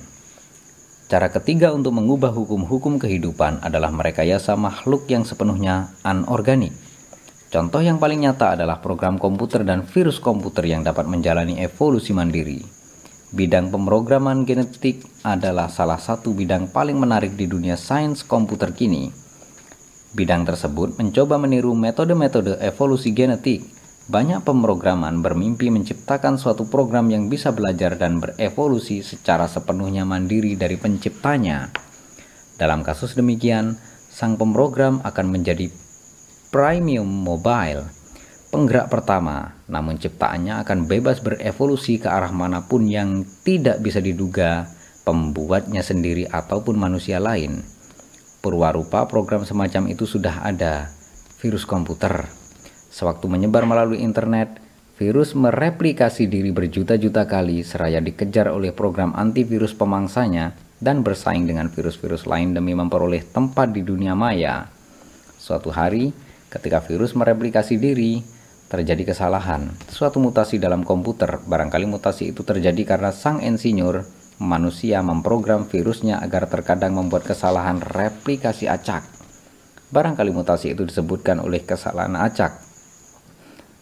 [1.06, 6.74] Cara ketiga untuk mengubah hukum-hukum kehidupan adalah merekayasa makhluk yang sepenuhnya anorganik.
[7.46, 12.75] Contoh yang paling nyata adalah program komputer dan virus komputer yang dapat menjalani evolusi mandiri.
[13.34, 19.10] Bidang pemrograman genetik adalah salah satu bidang paling menarik di dunia sains komputer kini.
[20.14, 23.66] Bidang tersebut mencoba meniru metode-metode evolusi genetik
[24.06, 30.78] banyak pemrograman bermimpi menciptakan suatu program yang bisa belajar dan berevolusi secara sepenuhnya mandiri dari
[30.78, 31.74] penciptanya.
[32.54, 33.74] Dalam kasus demikian,
[34.06, 35.66] sang pemrogram akan menjadi
[36.54, 37.90] premium mobile,
[38.50, 44.66] penggerak pertama, namun ciptaannya akan bebas berevolusi ke arah mana pun yang tidak bisa diduga
[45.06, 47.62] pembuatnya sendiri ataupun manusia lain.
[48.40, 50.90] Purwarupa program semacam itu sudah ada,
[51.42, 52.26] virus komputer
[52.96, 54.56] Sewaktu menyebar melalui internet,
[54.96, 62.24] virus mereplikasi diri berjuta-juta kali seraya dikejar oleh program antivirus pemangsanya dan bersaing dengan virus-virus
[62.24, 64.72] lain demi memperoleh tempat di dunia maya.
[65.36, 66.08] Suatu hari,
[66.48, 68.24] ketika virus mereplikasi diri,
[68.66, 71.38] terjadi kesalahan, suatu mutasi dalam komputer.
[71.46, 74.02] Barangkali mutasi itu terjadi karena sang insinyur
[74.42, 79.06] manusia memprogram virusnya agar terkadang membuat kesalahan replikasi acak.
[79.86, 82.58] barangkali mutasi itu disebutkan oleh kesalahan acak.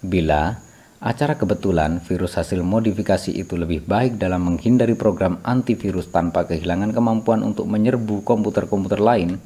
[0.05, 0.61] Bila
[1.01, 7.41] acara kebetulan virus hasil modifikasi itu lebih baik dalam menghindari program antivirus tanpa kehilangan kemampuan
[7.41, 9.41] untuk menyerbu komputer-komputer lain,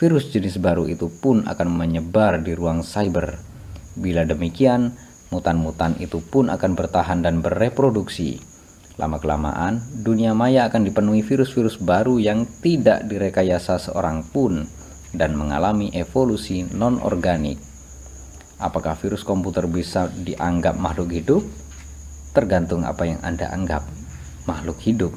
[0.00, 3.49] virus jenis baru itu pun akan menyebar di ruang cyber.
[3.98, 4.94] Bila demikian,
[5.34, 8.38] mutan-mutan itu pun akan bertahan dan bereproduksi.
[9.00, 14.68] Lama-kelamaan, dunia maya akan dipenuhi virus-virus baru yang tidak direkayasa seorang pun
[15.16, 17.56] dan mengalami evolusi non-organik.
[18.60, 21.42] Apakah virus komputer bisa dianggap makhluk hidup?
[22.36, 23.88] Tergantung apa yang Anda anggap
[24.44, 25.16] makhluk hidup.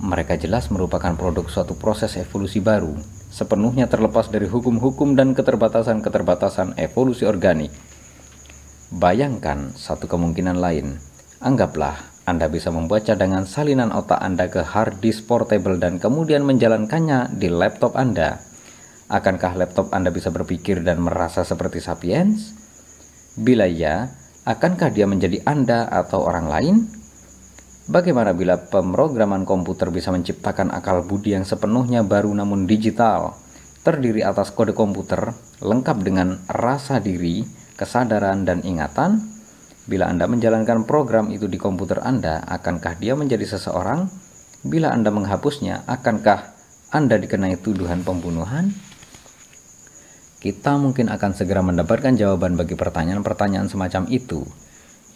[0.00, 2.96] Mereka jelas merupakan produk suatu proses evolusi baru,
[3.38, 7.70] sepenuhnya terlepas dari hukum-hukum dan keterbatasan-keterbatasan evolusi organik.
[8.90, 10.98] Bayangkan satu kemungkinan lain.
[11.38, 11.94] Anggaplah
[12.26, 17.46] Anda bisa membuat cadangan salinan otak Anda ke hard disk portable dan kemudian menjalankannya di
[17.46, 18.42] laptop Anda.
[19.06, 22.52] Akankah laptop Anda bisa berpikir dan merasa seperti sapiens?
[23.38, 24.10] Bila ya,
[24.42, 26.76] akankah dia menjadi Anda atau orang lain?
[27.88, 33.32] Bagaimana bila pemrograman komputer bisa menciptakan akal budi yang sepenuhnya baru namun digital,
[33.80, 35.32] terdiri atas kode komputer,
[35.64, 37.48] lengkap dengan rasa diri,
[37.80, 39.24] kesadaran, dan ingatan?
[39.88, 44.12] Bila Anda menjalankan program itu di komputer Anda, akankah dia menjadi seseorang?
[44.68, 46.44] Bila Anda menghapusnya, akankah
[46.92, 48.68] Anda dikenai tuduhan pembunuhan?
[50.38, 54.46] kita mungkin akan segera mendapatkan jawaban bagi pertanyaan-pertanyaan semacam itu.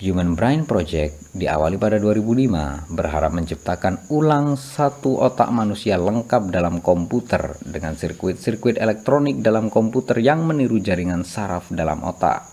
[0.02, 7.54] Human Brain Project diawali pada 2005 berharap menciptakan ulang satu otak manusia lengkap dalam komputer
[7.62, 12.50] dengan sirkuit-sirkuit elektronik dalam komputer yang meniru jaringan saraf dalam otak.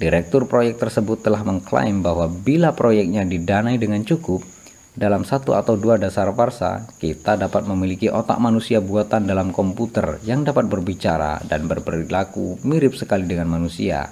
[0.00, 4.40] Direktur proyek tersebut telah mengklaim bahwa bila proyeknya didanai dengan cukup,
[4.96, 10.40] dalam satu atau dua dasar parsa, kita dapat memiliki otak manusia buatan dalam komputer yang
[10.40, 14.08] dapat berbicara dan berperilaku mirip sekali dengan manusia.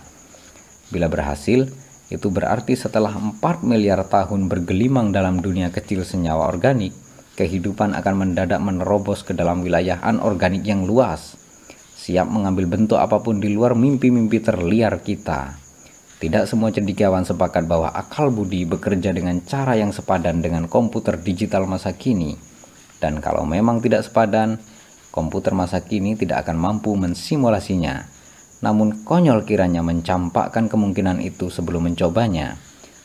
[0.93, 6.93] Bila berhasil, itu berarti setelah 4 miliar tahun bergelimang dalam dunia kecil senyawa organik,
[7.35, 11.41] kehidupan akan mendadak menerobos ke dalam wilayah anorganik yang luas,
[11.97, 15.57] siap mengambil bentuk apa pun di luar mimpi-mimpi terliar kita.
[16.21, 21.69] Tidak semua cendekiawan sepakat bahwa akal budi bekerja dengan cara yang sepadan dengan komputer digital
[21.69, 22.39] masa kini.
[23.03, 24.57] Dan kalau memang tidak sepadan,
[25.13, 28.14] komputer masa kini tidak akan mampu mensimulasinya.
[28.65, 32.57] Namun konyol kiranya mencampakkan kemungkinan itu sebelum mencobanya.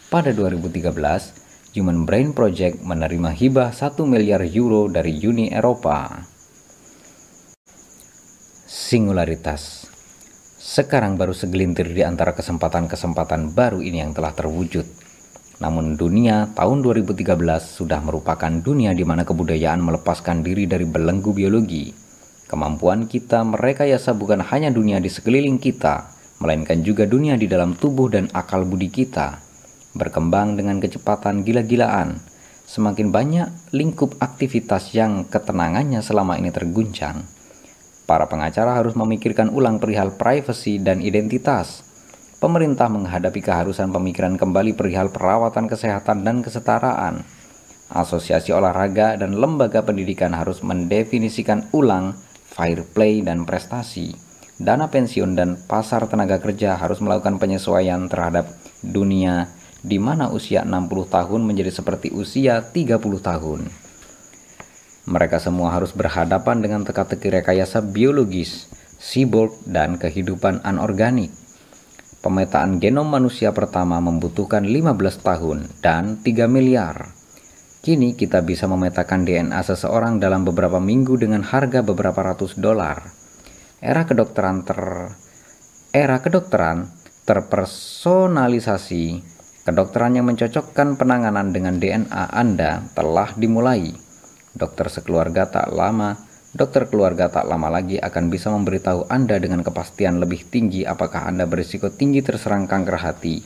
[0.08, 6.24] Pada 2013, Human Brain Project menerima hibah 1 miliar euro dari Uni Eropa.
[8.64, 9.86] Singularitas
[10.56, 14.88] sekarang baru segelintir di antara kesempatan-kesempatan baru ini yang telah terwujud.
[15.60, 22.09] Namun dunia tahun 2013 sudah merupakan dunia di mana kebudayaan melepaskan diri dari belenggu biologi.
[22.50, 26.10] Kemampuan kita merekayasa bukan hanya dunia di sekeliling kita,
[26.42, 29.38] melainkan juga dunia di dalam tubuh dan akal budi kita.
[29.94, 32.18] Berkembang dengan kecepatan gila-gilaan,
[32.66, 37.40] semakin banyak lingkup aktivitas yang ketenangannya selama ini terguncang
[38.10, 41.86] Para pengacara harus memikirkan ulang perihal privasi dan identitas.
[42.42, 47.22] Pemerintah menghadapi keharusan pemikiran kembali perihal perawatan kesehatan dan kesetaraan.
[47.94, 52.18] Asosiasi olahraga dan lembaga pendidikan harus mendefinisikan ulang
[52.60, 54.12] fair play dan prestasi.
[54.60, 58.52] Dana pensiun dan pasar tenaga kerja harus melakukan penyesuaian terhadap
[58.84, 59.48] dunia
[59.80, 63.72] di mana usia 60 tahun menjadi seperti usia 30 tahun.
[65.08, 68.68] Mereka semua harus berhadapan dengan teka-teki rekayasa biologis,
[69.00, 71.32] cyborg, dan kehidupan anorganik.
[72.20, 77.19] Pemetaan genom manusia pertama membutuhkan 15 tahun dan 3 miliar.
[77.80, 83.08] Kini kita bisa memetakan DNA seseorang dalam beberapa minggu dengan harga beberapa ratus dolar.
[83.80, 85.16] Era kedokteran ter
[85.96, 86.92] era kedokteran
[87.24, 89.24] terpersonalisasi,
[89.64, 93.96] kedokteran yang mencocokkan penanganan dengan DNA Anda telah dimulai.
[94.52, 96.20] Dokter sekeluarga tak lama,
[96.52, 101.48] dokter keluarga tak lama lagi akan bisa memberitahu Anda dengan kepastian lebih tinggi apakah Anda
[101.48, 103.40] berisiko tinggi terserang kanker hati.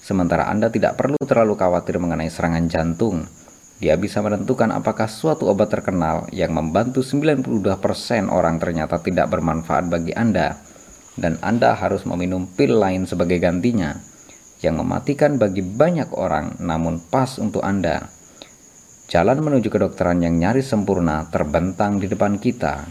[0.00, 3.43] Sementara Anda tidak perlu terlalu khawatir mengenai serangan jantung.
[3.84, 7.44] Dia bisa menentukan apakah suatu obat terkenal yang membantu 92%
[8.32, 10.56] orang ternyata tidak bermanfaat bagi Anda
[11.20, 13.92] dan Anda harus meminum pil lain sebagai gantinya
[14.64, 18.08] yang mematikan bagi banyak orang namun pas untuk Anda.
[19.12, 22.88] Jalan menuju kedokteran yang nyaris sempurna terbentang di depan kita.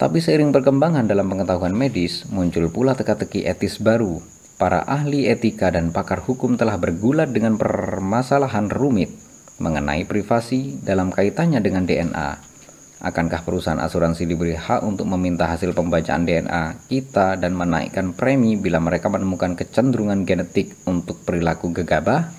[0.00, 4.35] Tapi seiring perkembangan dalam pengetahuan medis, muncul pula teka-teki etis baru.
[4.56, 9.12] Para ahli etika dan pakar hukum telah bergulat dengan permasalahan rumit
[9.60, 12.56] mengenai privasi dalam kaitannya dengan DNA.
[13.04, 18.80] Akankah perusahaan asuransi diberi hak untuk meminta hasil pembacaan DNA kita dan menaikkan premi bila
[18.80, 22.32] mereka menemukan kecenderungan genetik untuk perilaku gegabah?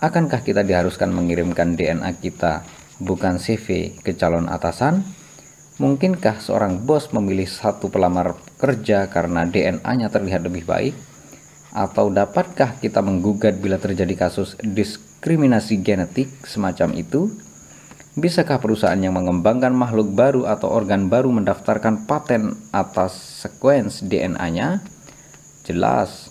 [0.00, 2.64] Akankah kita diharuskan mengirimkan DNA kita,
[3.04, 5.04] bukan CV, ke calon atasan?
[5.76, 8.32] Mungkinkah seorang bos memilih satu pelamar
[8.62, 10.94] kerja karena DNA-nya terlihat lebih baik?
[11.74, 17.26] Atau dapatkah kita menggugat bila terjadi kasus diskriminasi genetik semacam itu?
[18.14, 24.84] Bisakah perusahaan yang mengembangkan makhluk baru atau organ baru mendaftarkan paten atas sekuens DNA-nya?
[25.66, 26.30] Jelas,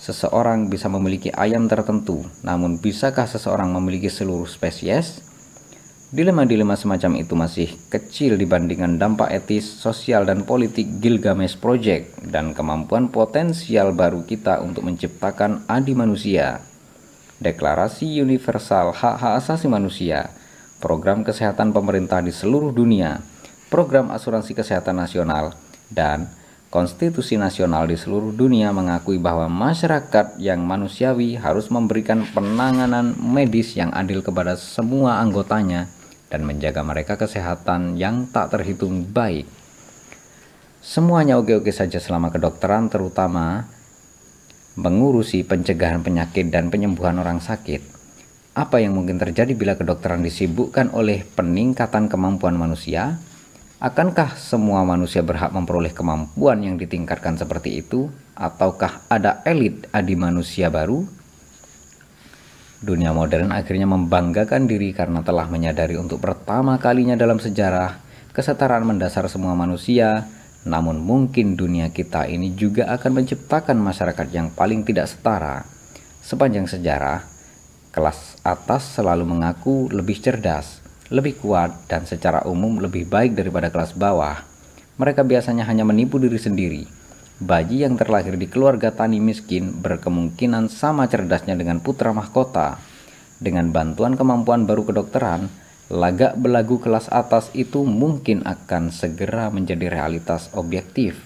[0.00, 5.26] seseorang bisa memiliki ayam tertentu, namun bisakah seseorang memiliki seluruh spesies?
[6.16, 13.12] Dilema-dilema semacam itu masih kecil dibandingkan dampak etis, sosial, dan politik Gilgamesh Project dan kemampuan
[13.12, 16.64] potensial baru kita untuk menciptakan adi manusia.
[17.36, 20.32] Deklarasi Universal Hak-Hak Asasi Manusia
[20.80, 23.20] program kesehatan pemerintah di seluruh dunia,
[23.68, 25.52] program asuransi kesehatan nasional,
[25.92, 26.32] dan
[26.72, 33.92] konstitusi nasional di seluruh dunia mengakui bahwa masyarakat yang manusiawi harus memberikan penanganan medis yang
[33.92, 35.92] adil kepada semua anggotanya
[36.32, 39.46] dan menjaga mereka kesehatan yang tak terhitung baik.
[40.82, 43.66] Semuanya oke-oke saja selama kedokteran terutama
[44.78, 47.96] mengurusi pencegahan penyakit dan penyembuhan orang sakit
[48.56, 53.20] apa yang mungkin terjadi bila kedokteran disibukkan oleh peningkatan kemampuan manusia?
[53.76, 58.08] Akankah semua manusia berhak memperoleh kemampuan yang ditingkatkan seperti itu?
[58.32, 61.04] Ataukah ada elit adi manusia baru?
[62.82, 68.04] Dunia modern akhirnya membanggakan diri karena telah menyadari untuk pertama kalinya dalam sejarah
[68.36, 70.28] kesetaraan mendasar semua manusia,
[70.68, 75.64] namun mungkin dunia kita ini juga akan menciptakan masyarakat yang paling tidak setara.
[76.20, 77.36] Sepanjang sejarah,
[77.96, 83.96] Kelas atas selalu mengaku lebih cerdas, lebih kuat, dan secara umum lebih baik daripada kelas
[83.96, 84.44] bawah.
[85.00, 86.84] Mereka biasanya hanya menipu diri sendiri.
[87.36, 92.80] Bayi yang terlahir di keluarga tani miskin berkemungkinan sama cerdasnya dengan putra mahkota.
[93.36, 95.52] Dengan bantuan kemampuan baru kedokteran,
[95.92, 101.20] lagak belagu kelas atas itu mungkin akan segera menjadi realitas objektif.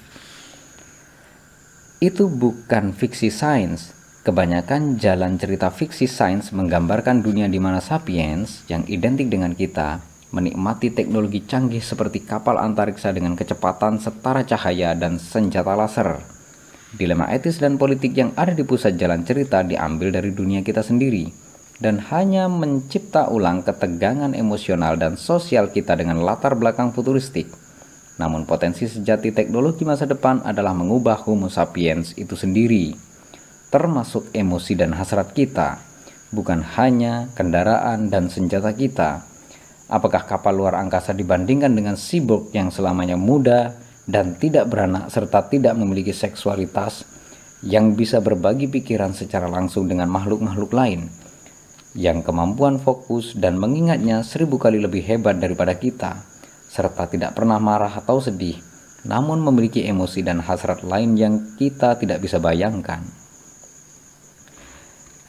[2.03, 8.85] Itu bukan fiksi sains, Kebanyakan jalan cerita fiksi sains menggambarkan dunia di mana sapiens yang
[8.85, 15.75] identik dengan kita menikmati teknologi canggih seperti kapal antariksa dengan kecepatan setara cahaya dan senjata
[15.79, 16.23] laser.
[16.95, 21.31] Dilema etis dan politik yang ada di pusat jalan cerita diambil dari dunia kita sendiri
[21.79, 27.47] dan hanya mencipta ulang ketegangan emosional dan sosial kita dengan latar belakang futuristik.
[28.19, 33.11] Namun potensi sejati teknologi masa depan adalah mengubah Homo sapiens itu sendiri
[33.71, 35.79] termasuk emosi dan hasrat kita,
[36.35, 39.30] bukan hanya kendaraan dan senjata kita.
[39.91, 43.75] Apakah kapal luar angkasa dibandingkan dengan cyborg yang selamanya muda
[44.07, 47.03] dan tidak beranak serta tidak memiliki seksualitas
[47.67, 51.11] yang bisa berbagi pikiran secara langsung dengan makhluk-makhluk lain
[51.99, 56.23] yang kemampuan fokus dan mengingatnya seribu kali lebih hebat daripada kita
[56.71, 58.63] serta tidak pernah marah atau sedih
[59.05, 63.20] namun memiliki emosi dan hasrat lain yang kita tidak bisa bayangkan.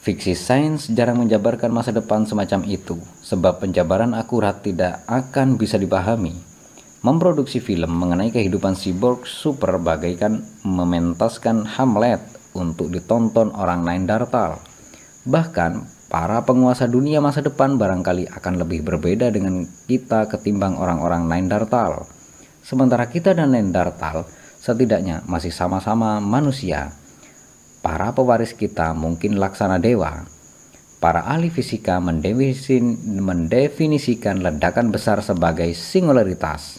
[0.02, 6.34] Fiksi sains jarang menjabarkan masa depan semacam itu, sebab penjabaran akurat tidak akan bisa dipahami.
[7.06, 12.18] Memproduksi film mengenai kehidupan cyborg super bagaikan mementaskan Hamlet
[12.50, 14.58] untuk ditonton orang Neanderthal.
[15.22, 15.72] Bahkan,
[16.10, 22.10] para penguasa dunia masa depan barangkali akan lebih berbeda dengan kita ketimbang orang-orang Neanderthal.
[22.66, 24.26] Sementara kita dan Neanderthal
[24.58, 26.90] setidaknya masih sama-sama manusia
[27.82, 30.22] Para pewaris kita mungkin laksana dewa.
[31.02, 36.78] Para ahli fisika mendefinisikan ledakan besar sebagai singularitas.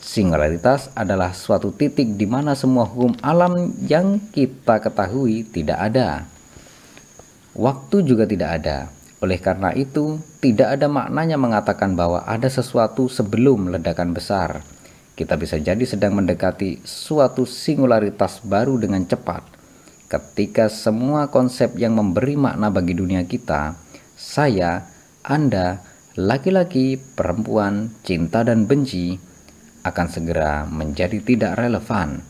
[0.00, 6.24] Singularitas adalah suatu titik di mana semua hukum alam yang kita ketahui tidak ada.
[7.52, 8.88] Waktu juga tidak ada.
[9.20, 14.64] Oleh karena itu, tidak ada maknanya mengatakan bahwa ada sesuatu sebelum ledakan besar.
[15.12, 19.59] Kita bisa jadi sedang mendekati suatu singularitas baru dengan cepat
[20.10, 23.78] ketika semua konsep yang memberi makna bagi dunia kita,
[24.18, 24.90] saya,
[25.22, 25.86] Anda,
[26.18, 29.14] laki-laki, perempuan, cinta dan benci
[29.86, 32.26] akan segera menjadi tidak relevan.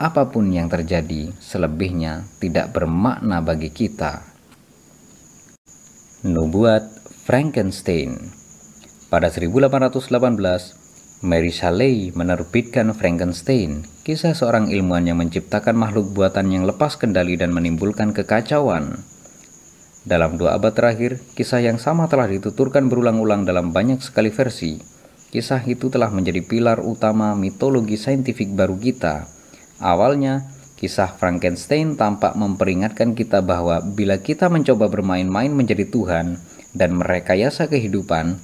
[0.00, 4.24] Apa pun yang terjadi, selebihnya tidak bermakna bagi kita.
[6.24, 6.88] Nubuat
[7.28, 8.16] Frankenstein
[9.12, 10.87] Pada 1818,
[11.18, 17.50] Mary Shelley menerbitkan Frankenstein, kisah seorang ilmuwan yang menciptakan makhluk buatan yang lepas kendali dan
[17.50, 19.02] menimbulkan kekacauan.
[20.06, 24.78] Dalam dua abad terakhir, kisah yang sama telah dituturkan berulang-ulang dalam banyak sekali versi.
[25.28, 29.28] kisah itu telah menjadi pilar utama mitologi saintifik baru kita.
[29.82, 30.46] Awalnya,
[30.78, 36.38] kisah Frankenstein tampak memperingatkan kita bahwa bila kita mencoba bermain-main menjadi Tuhan
[36.72, 38.40] dan merekayasa kehidupan,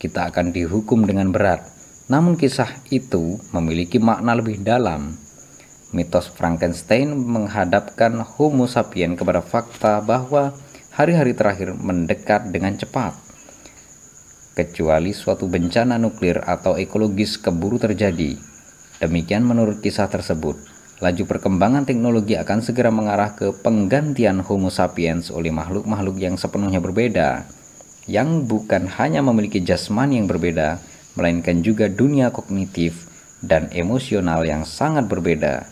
[0.00, 1.73] kita akan dihukum dengan berat.
[2.04, 5.16] Namun kisah itu memiliki makna lebih dalam.
[5.94, 10.52] Mitos Frankenstein menghadapkan Homo sapiens kepada fakta bahwa
[10.92, 13.16] hari-hari terakhir mendekat dengan cepat.
[14.52, 18.36] Kecuali suatu bencana nuklir atau ekologis keburu terjadi.
[19.00, 20.60] Demikian menurut kisah tersebut.
[21.02, 27.48] Laju perkembangan teknologi akan segera mengarah ke penggantian Homo sapiens oleh makhluk-makhluk yang sepenuhnya berbeda,
[28.06, 30.78] yang bukan hanya memiliki jasmani yang berbeda,
[31.14, 33.10] melainkan juga dunia kognitif
[33.44, 35.68] dan emosional yang sangat berbeda.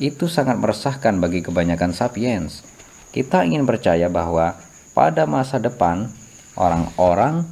[0.00, 2.64] Itu sangat meresahkan bagi kebanyakan sapiens.
[3.12, 4.56] Kita ingin percaya bahwa
[4.96, 6.08] pada masa depan,
[6.56, 7.44] orang-orang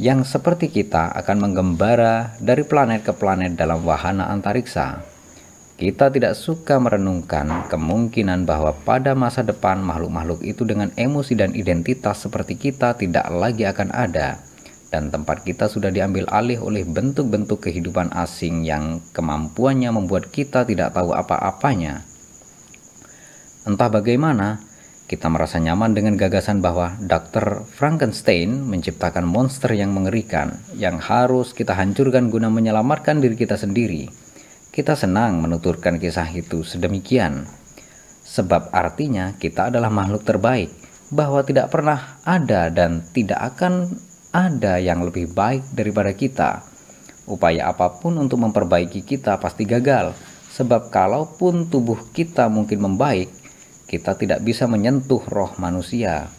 [0.00, 5.02] yang seperti kita akan menggembara dari planet ke planet dalam wahana antariksa.
[5.80, 12.20] Kita tidak suka merenungkan kemungkinan bahwa pada masa depan makhluk-makhluk itu dengan emosi dan identitas
[12.20, 14.49] seperti kita tidak lagi akan ada
[14.90, 20.92] dan tempat kita sudah diambil alih oleh bentuk-bentuk kehidupan asing yang kemampuannya membuat kita tidak
[20.92, 22.02] tahu apa-apanya.
[23.64, 24.58] Entah bagaimana,
[25.06, 27.66] kita merasa nyaman dengan gagasan bahwa Dr.
[27.66, 34.10] Frankenstein menciptakan monster yang mengerikan yang harus kita hancurkan guna menyelamatkan diri kita sendiri.
[34.70, 37.46] Kita senang menuturkan kisah itu sedemikian,
[38.22, 40.70] sebab artinya kita adalah makhluk terbaik,
[41.10, 43.98] bahwa tidak pernah ada dan tidak akan
[44.30, 46.62] ada yang lebih baik daripada kita.
[47.26, 50.14] Upaya apa pun untuk memperbaiki kita pasti gagal,
[50.54, 53.30] sebab kalaupun tubuh kita mungkin membaik,
[53.90, 56.30] kita tidak bisa menyentuh roh manusia.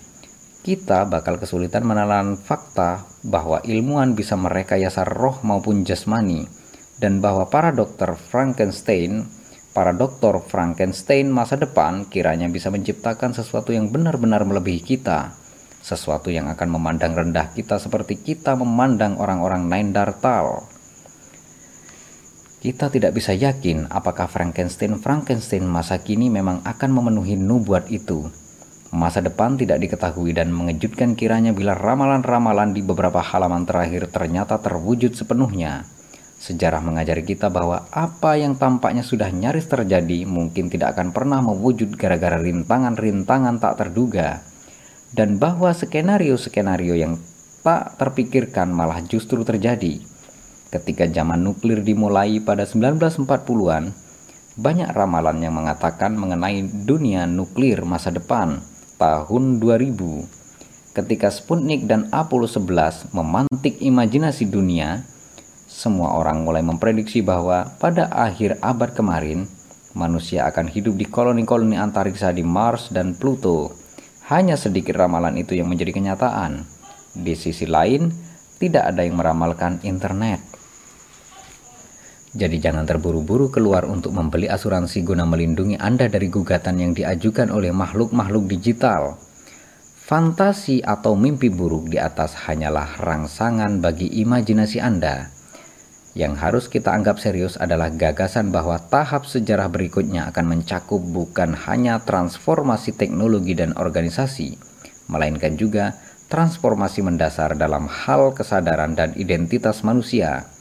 [0.62, 6.48] Kita bakal kesulitan menelan fakta bahwa ilmuwan bisa merekayasa roh maupun jasmani,
[7.00, 9.28] dan bahwa para dokter Frankenstein,
[9.76, 15.41] para dokter Frankenstein masa depan kiranya bisa menciptakan sesuatu yang benar-benar melebihi kita
[15.82, 20.70] sesuatu yang akan memandang rendah kita seperti kita memandang orang-orang Neanderthal.
[22.62, 28.30] Kita tidak bisa yakin apakah Frankenstein-Frankenstein masa kini memang akan memenuhi nubuat itu.
[28.94, 35.18] Masa depan tidak diketahui dan mengejutkan kiranya bila ramalan-ramalan di beberapa halaman terakhir ternyata terwujud
[35.18, 35.90] sepenuhnya.
[36.38, 41.98] Sejarah mengajari kita bahwa apa yang tampaknya sudah nyaris terjadi mungkin tidak akan pernah mewujud
[41.98, 44.51] gara-gara rintangan-rintangan tak terduga
[45.12, 47.20] dan bahwa skenario-skenario yang
[47.62, 50.02] tak terpikirkan malah justru terjadi.
[50.72, 53.92] Ketika zaman nuklir dimulai pada 1940-an,
[54.56, 58.64] banyak ramalan yang mengatakan mengenai dunia nuklir masa depan
[58.96, 60.96] tahun 2000.
[60.96, 65.04] Ketika Sputnik dan Apollo 11 memantik imajinasi dunia,
[65.68, 69.48] semua orang mulai memprediksi bahwa pada akhir abad kemarin,
[69.96, 73.81] manusia akan hidup di koloni-koloni antariksa di Mars dan Pluto
[74.32, 76.64] hanya sedikit ramalan itu yang menjadi kenyataan.
[77.12, 78.08] Di sisi lain,
[78.64, 80.40] tidak ada yang meramalkan internet.
[82.32, 87.76] Jadi jangan terburu-buru keluar untuk membeli asuransi guna melindungi Anda dari gugatan yang diajukan oleh
[87.76, 89.20] makhluk-makhluk digital.
[90.00, 95.41] Fantasi atau mimpi buruk di atas hanyalah rangsangan bagi imajinasi Anda
[96.12, 102.04] yang harus kita anggap serius adalah gagasan bahwa tahap sejarah berikutnya akan mencakup bukan hanya
[102.04, 104.60] transformasi teknologi dan organisasi,
[105.08, 105.96] melainkan juga
[106.28, 110.52] transformasi mendasar dalam hal kesadaran dan identitas manusia.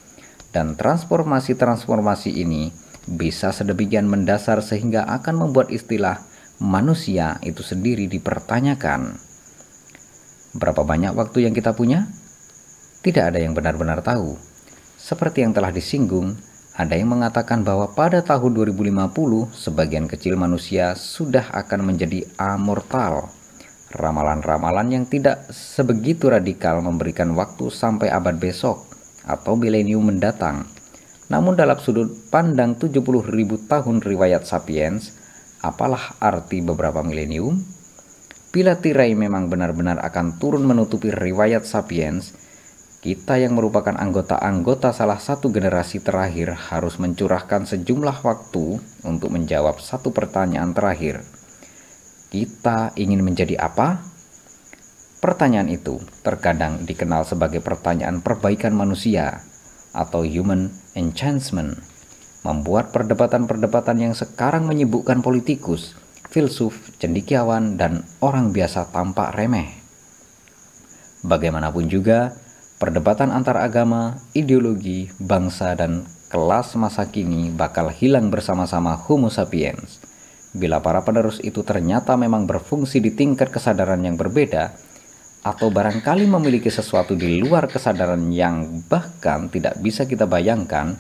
[0.51, 2.75] Dan transformasi-transformasi ini
[3.07, 6.23] bisa sedemikian mendasar sehingga akan membuat istilah
[6.63, 9.19] manusia itu sendiri dipertanyakan.
[10.55, 12.07] Berapa banyak waktu yang kita punya?
[13.03, 14.50] Tidak ada yang benar-benar tahu
[15.11, 16.39] seperti yang telah disinggung,
[16.79, 23.27] ada yang mengatakan bahwa pada tahun 2050 sebagian kecil manusia sudah akan menjadi amortal.
[23.91, 28.87] Ramalan-ramalan yang tidak sebegitu radikal memberikan waktu sampai abad besok
[29.27, 30.63] atau milenium mendatang.
[31.27, 33.03] Namun dalam sudut pandang 70
[33.35, 35.11] ribu tahun riwayat Sapiens,
[35.59, 37.59] apalah arti beberapa milenium?
[38.55, 42.31] Bila tirai memang benar-benar akan turun menutupi riwayat Sapiens,
[43.01, 48.77] kita yang merupakan anggota-anggota salah satu generasi terakhir harus mencurahkan sejumlah waktu
[49.09, 51.25] untuk menjawab satu pertanyaan terakhir.
[52.29, 54.05] Kita ingin menjadi apa?
[55.25, 59.49] Pertanyaan itu terkadang dikenal sebagai pertanyaan perbaikan manusia
[59.97, 61.81] atau human enhancement,
[62.45, 65.97] membuat perdebatan-perdebatan yang sekarang menyibukkan politikus,
[66.29, 69.73] filsuf, cendikiawan, dan orang biasa tampak remeh.
[71.25, 72.33] Bagaimanapun juga,
[72.81, 80.01] perdebatan antar agama, ideologi, bangsa, dan kelas masa kini bakal hilang bersama-sama Homo sapiens.
[80.57, 84.73] Bila para penerus itu ternyata memang berfungsi di tingkat kesadaran yang berbeda,
[85.45, 90.97] atau barangkali memiliki sesuatu di luar kesadaran yang bahkan tidak bisa kita bayangkan,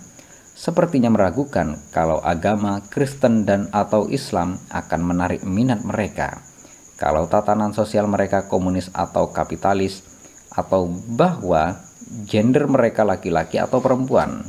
[0.52, 6.44] sepertinya meragukan kalau agama Kristen dan atau Islam akan menarik minat mereka.
[7.00, 10.09] Kalau tatanan sosial mereka komunis atau kapitalis,
[10.50, 11.78] atau bahwa
[12.26, 14.46] gender mereka laki-laki atau perempuan.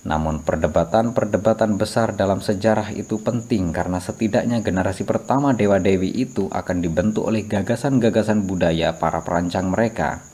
[0.00, 7.28] Namun perdebatan-perdebatan besar dalam sejarah itu penting karena setidaknya generasi pertama dewa-dewi itu akan dibentuk
[7.28, 10.24] oleh gagasan-gagasan budaya para perancang mereka.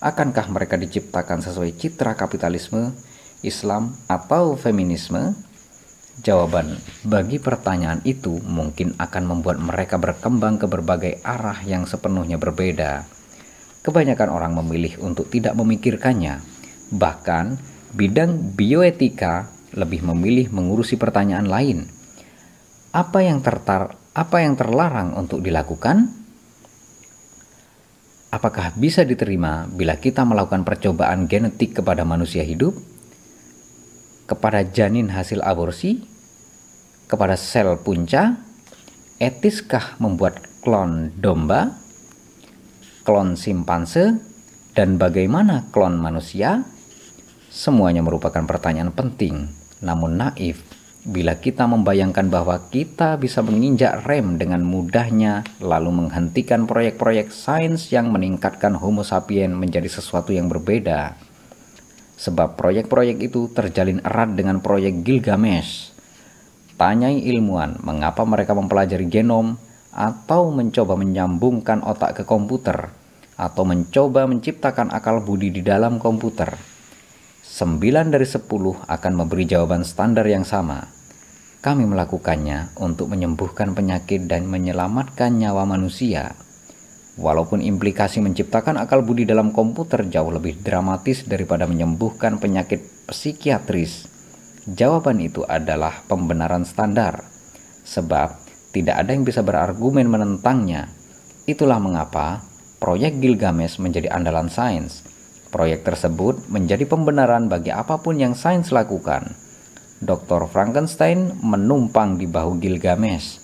[0.00, 2.96] Akankah mereka diciptakan sesuai citra kapitalisme,
[3.44, 5.36] Islam, atau feminisme?
[6.24, 13.19] Jawaban bagi pertanyaan itu mungkin akan membuat mereka berkembang ke berbagai arah yang sepenuhnya berbeda.
[13.80, 16.44] Kebanyakan orang memilih untuk tidak memikirkannya,
[16.92, 17.56] bahkan
[17.96, 21.88] bidang bioetika lebih memilih mengurusi pertanyaan lain.
[22.92, 26.12] Apa yang tertar apa yang terlarang untuk dilakukan?
[28.30, 32.76] Apakah bisa diterima bila kita melakukan percobaan genetik kepada manusia hidup?
[34.28, 36.04] Kepada janin hasil aborsi?
[37.08, 38.38] Kepada sel punca?
[39.16, 41.79] Etiskah membuat klon domba?
[43.10, 44.22] Klon simpanse?
[44.70, 46.62] Dan bagaimana klon manusia?
[47.50, 49.50] Semuanya merupakan pertanyaan penting,
[49.82, 50.62] namun naif
[51.02, 58.14] bila kita membayangkan bahwa kita bisa menginjak rem dengan mudahnya lalu menghentikan proyek-proyek sains yang
[58.14, 61.18] meningkatkan Homo sapien menjadi sesuatu yang berbeda.
[62.14, 65.98] Sebab proyek-proyek itu terjalin erat dengan proyek Gilgamesh.
[66.78, 69.58] Tanyai ilmuwan mengapa mereka mempelajari genom
[69.90, 72.99] atau mencoba menyambungkan otak ke komputer
[73.40, 76.60] atau mencoba menciptakan akal budi di dalam komputer
[77.50, 78.46] 9 dari 10
[78.84, 80.84] akan memberi jawaban standar yang sama.
[81.60, 86.36] Kami melakukannya untuk menyembuhkan penyakit dan menyelamatkan nyawa manusia.
[87.20, 94.08] Walaupun implikasi menciptakan akal budi dalam komputer jauh lebih dramatis daripada menyembuhkan penyakit psikiatris,
[94.64, 97.24] jawaban itu adalah pembenaran standar.
[97.84, 98.40] Sebab
[98.72, 100.88] tidak ada yang bisa berargumen menentangnya.
[101.44, 102.49] Itulah mengapa
[102.80, 105.06] proyek Gilgamesh menjadi andalan sains
[105.50, 109.34] Proyek tersebut menjadi pembenaran bagi apa pun yang sains lakukan.
[109.98, 110.46] Dr.
[110.46, 113.42] Frankenstein menumpang di bahu Gilgamesh.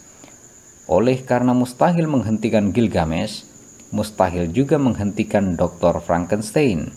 [0.86, 3.42] Oleh karena mustahil menghentikan Gilgamesh,
[3.90, 5.98] mustahil juga menghentikan Dr.
[5.98, 6.94] Frankenstein.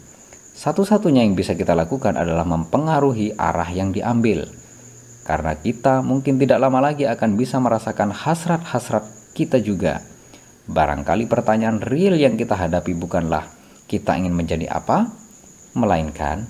[0.54, 4.46] Satu-satunya yang bisa kita lakukan adalah mempengaruhi arah yang diambil.
[5.26, 10.06] Karena kita mungkin tidak lama lagi akan bisa merasakan hasrat-hasrat kita juga.
[10.70, 13.42] Barangkali pertanyaan real yang kita hadapi bukanlah
[13.90, 15.10] kita ingin menjadi apa,
[15.74, 16.46] melainkan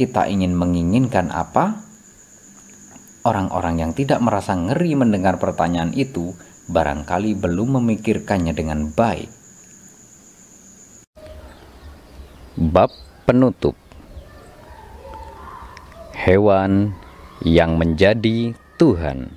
[0.00, 1.84] kita ingin menginginkan apa.
[3.20, 6.32] Orang-orang yang tidak merasa ngeri mendengar pertanyaan itu
[6.72, 9.28] barangkali belum memikirkannya dengan baik.
[12.56, 12.88] Bab
[13.28, 13.76] penutup
[16.16, 16.96] Hewan
[17.44, 19.32] yang menjadi Tuhan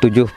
[0.00, 0.32] 70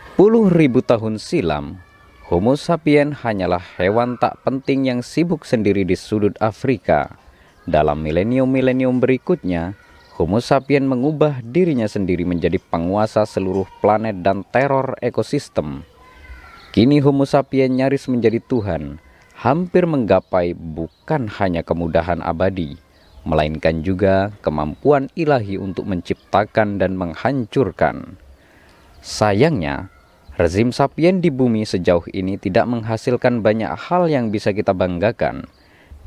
[0.51, 1.84] ribu tahun silam
[2.25, 7.21] Homo sapien hanyalah hewan tak penting yang sibuk sendiri di sudut Afrika.
[7.69, 9.77] Dalam milenium-milenium berikutnya,
[10.17, 15.85] Homo sapien mengubah dirinya sendiri menjadi penguasa seluruh planet dan teror ekosistem.
[16.73, 18.97] Kini Homo sapien nyaris menjadi Tuhan,
[19.37, 22.73] hampir menggapai bukan hanya kemudahan abadi,
[23.21, 28.17] melainkan juga kemampuan ilahi untuk menciptakan dan menghancurkan.
[29.05, 29.93] Sayangnya,
[30.35, 35.47] Rezim sapien di bumi sejauh ini tidak menghasilkan banyak hal yang bisa kita banggakan.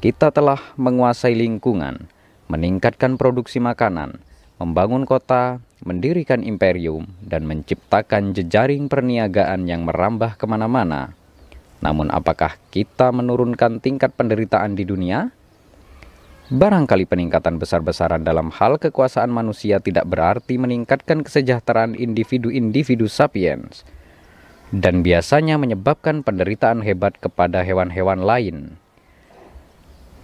[0.04, 2.12] Kita telah menguasai lingkungan,
[2.52, 4.20] meningkatkan produksi makanan,
[4.60, 11.16] membangun kota, mendirikan imperium, dan menciptakan jejaring perniagaan yang merambah ke mana-mana.
[11.80, 15.32] Namun apakah kita menurunkan tingkat penderitaan di dunia?
[16.52, 23.88] Barangkali peningkatan besar-besaran dalam hal kekuasaan manusia tidak berarti meningkatkan kesejahteraan individu-individu sapiens
[24.68, 28.76] dan biasanya menyebabkan penderitaan hebat kepada hewan-hewan lain.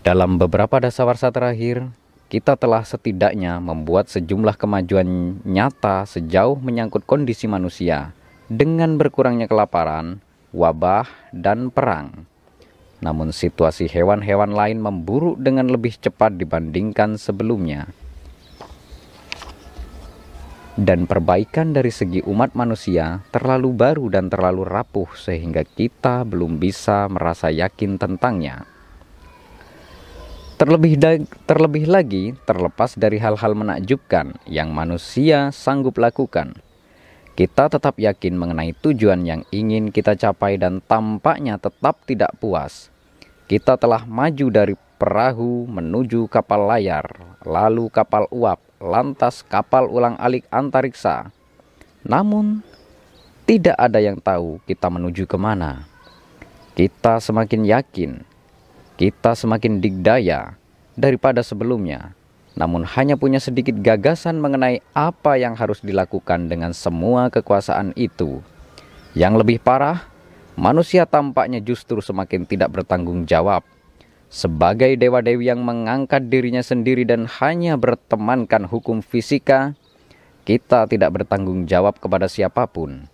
[0.04, 1.88] Dalam beberapa dasawarsa terakhir,
[2.28, 8.12] kita telah setidaknya membuat sejumlah kemajuan nyata sejauh menyangkut kondisi manusia
[8.52, 10.20] dengan berkurangnya kelaparan,
[10.52, 12.28] wabah, dan perang.
[13.00, 17.88] Namun situasi hewan-hewan lain memburuk dengan lebih cepat dibandingkan sebelumnya
[20.74, 27.06] dan perbaikan dari segi umat manusia terlalu baru dan terlalu rapuh sehingga kita belum bisa
[27.06, 28.66] merasa yakin tentangnya.
[30.54, 30.98] Terlebih,
[31.46, 36.54] terlebih lagi, terlepas dari hal-hal menakjubkan yang manusia sanggup lakukan,
[37.34, 42.94] kita tetap yakin mengenai tujuan yang ingin kita capai dan tampaknya tetap tidak puas.
[43.50, 47.10] Kita telah maju dari perahu menuju kapal layar,
[47.42, 51.34] lalu kapal uap, lantas kapal ulang-alik antariksa.
[52.04, 52.62] Namun,
[53.44, 55.84] tidak ada yang tahu kita menuju ke mana.
[56.74, 58.24] Kita semakin yakin,
[58.96, 60.58] kita semakin digdaya
[60.94, 62.14] daripada sebelumnya,
[62.54, 68.42] namun hanya punya sedikit gagasan mengenai apa yang harus dilakukan dengan semua kekuasaan itu.
[69.14, 70.06] Yang lebih parah,
[70.54, 73.62] manusia tampaknya justru semakin tidak bertanggung jawab
[74.34, 79.78] sebagai dewa-dewi yang mengangkat dirinya sendiri dan hanya bertemankan hukum fisika,
[80.42, 83.06] kita tidak bertanggung jawab kepada siapa pun.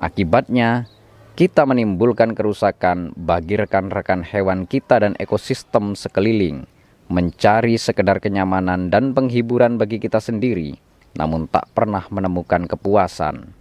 [0.00, 0.88] Akibatnya,
[1.36, 6.64] kita menimbulkan kerusakan bagi rekan-rekan hewan kita dan ekosistem sekeliling,
[7.12, 10.80] mencari sekedar kenyamanan dan penghiburan bagi kita sendiri,
[11.12, 13.52] namun tak pernah menemukan kepuasan.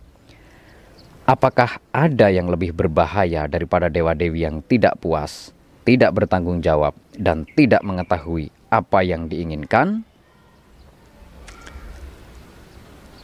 [1.28, 5.52] Apakah ada yang lebih berbahaya daripada dewa-dewi yang tidak puas?
[5.84, 10.08] Tidak bertanggung jawab, dan tidak mengetahui apa yang diinginkan?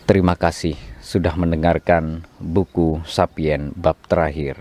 [0.05, 4.59] Terima kasih sudah mendengarkan buku Sapien bab terakhir.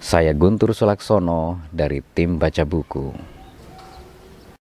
[0.00, 3.39] Saya Guntur Sulaksono dari tim baca buku.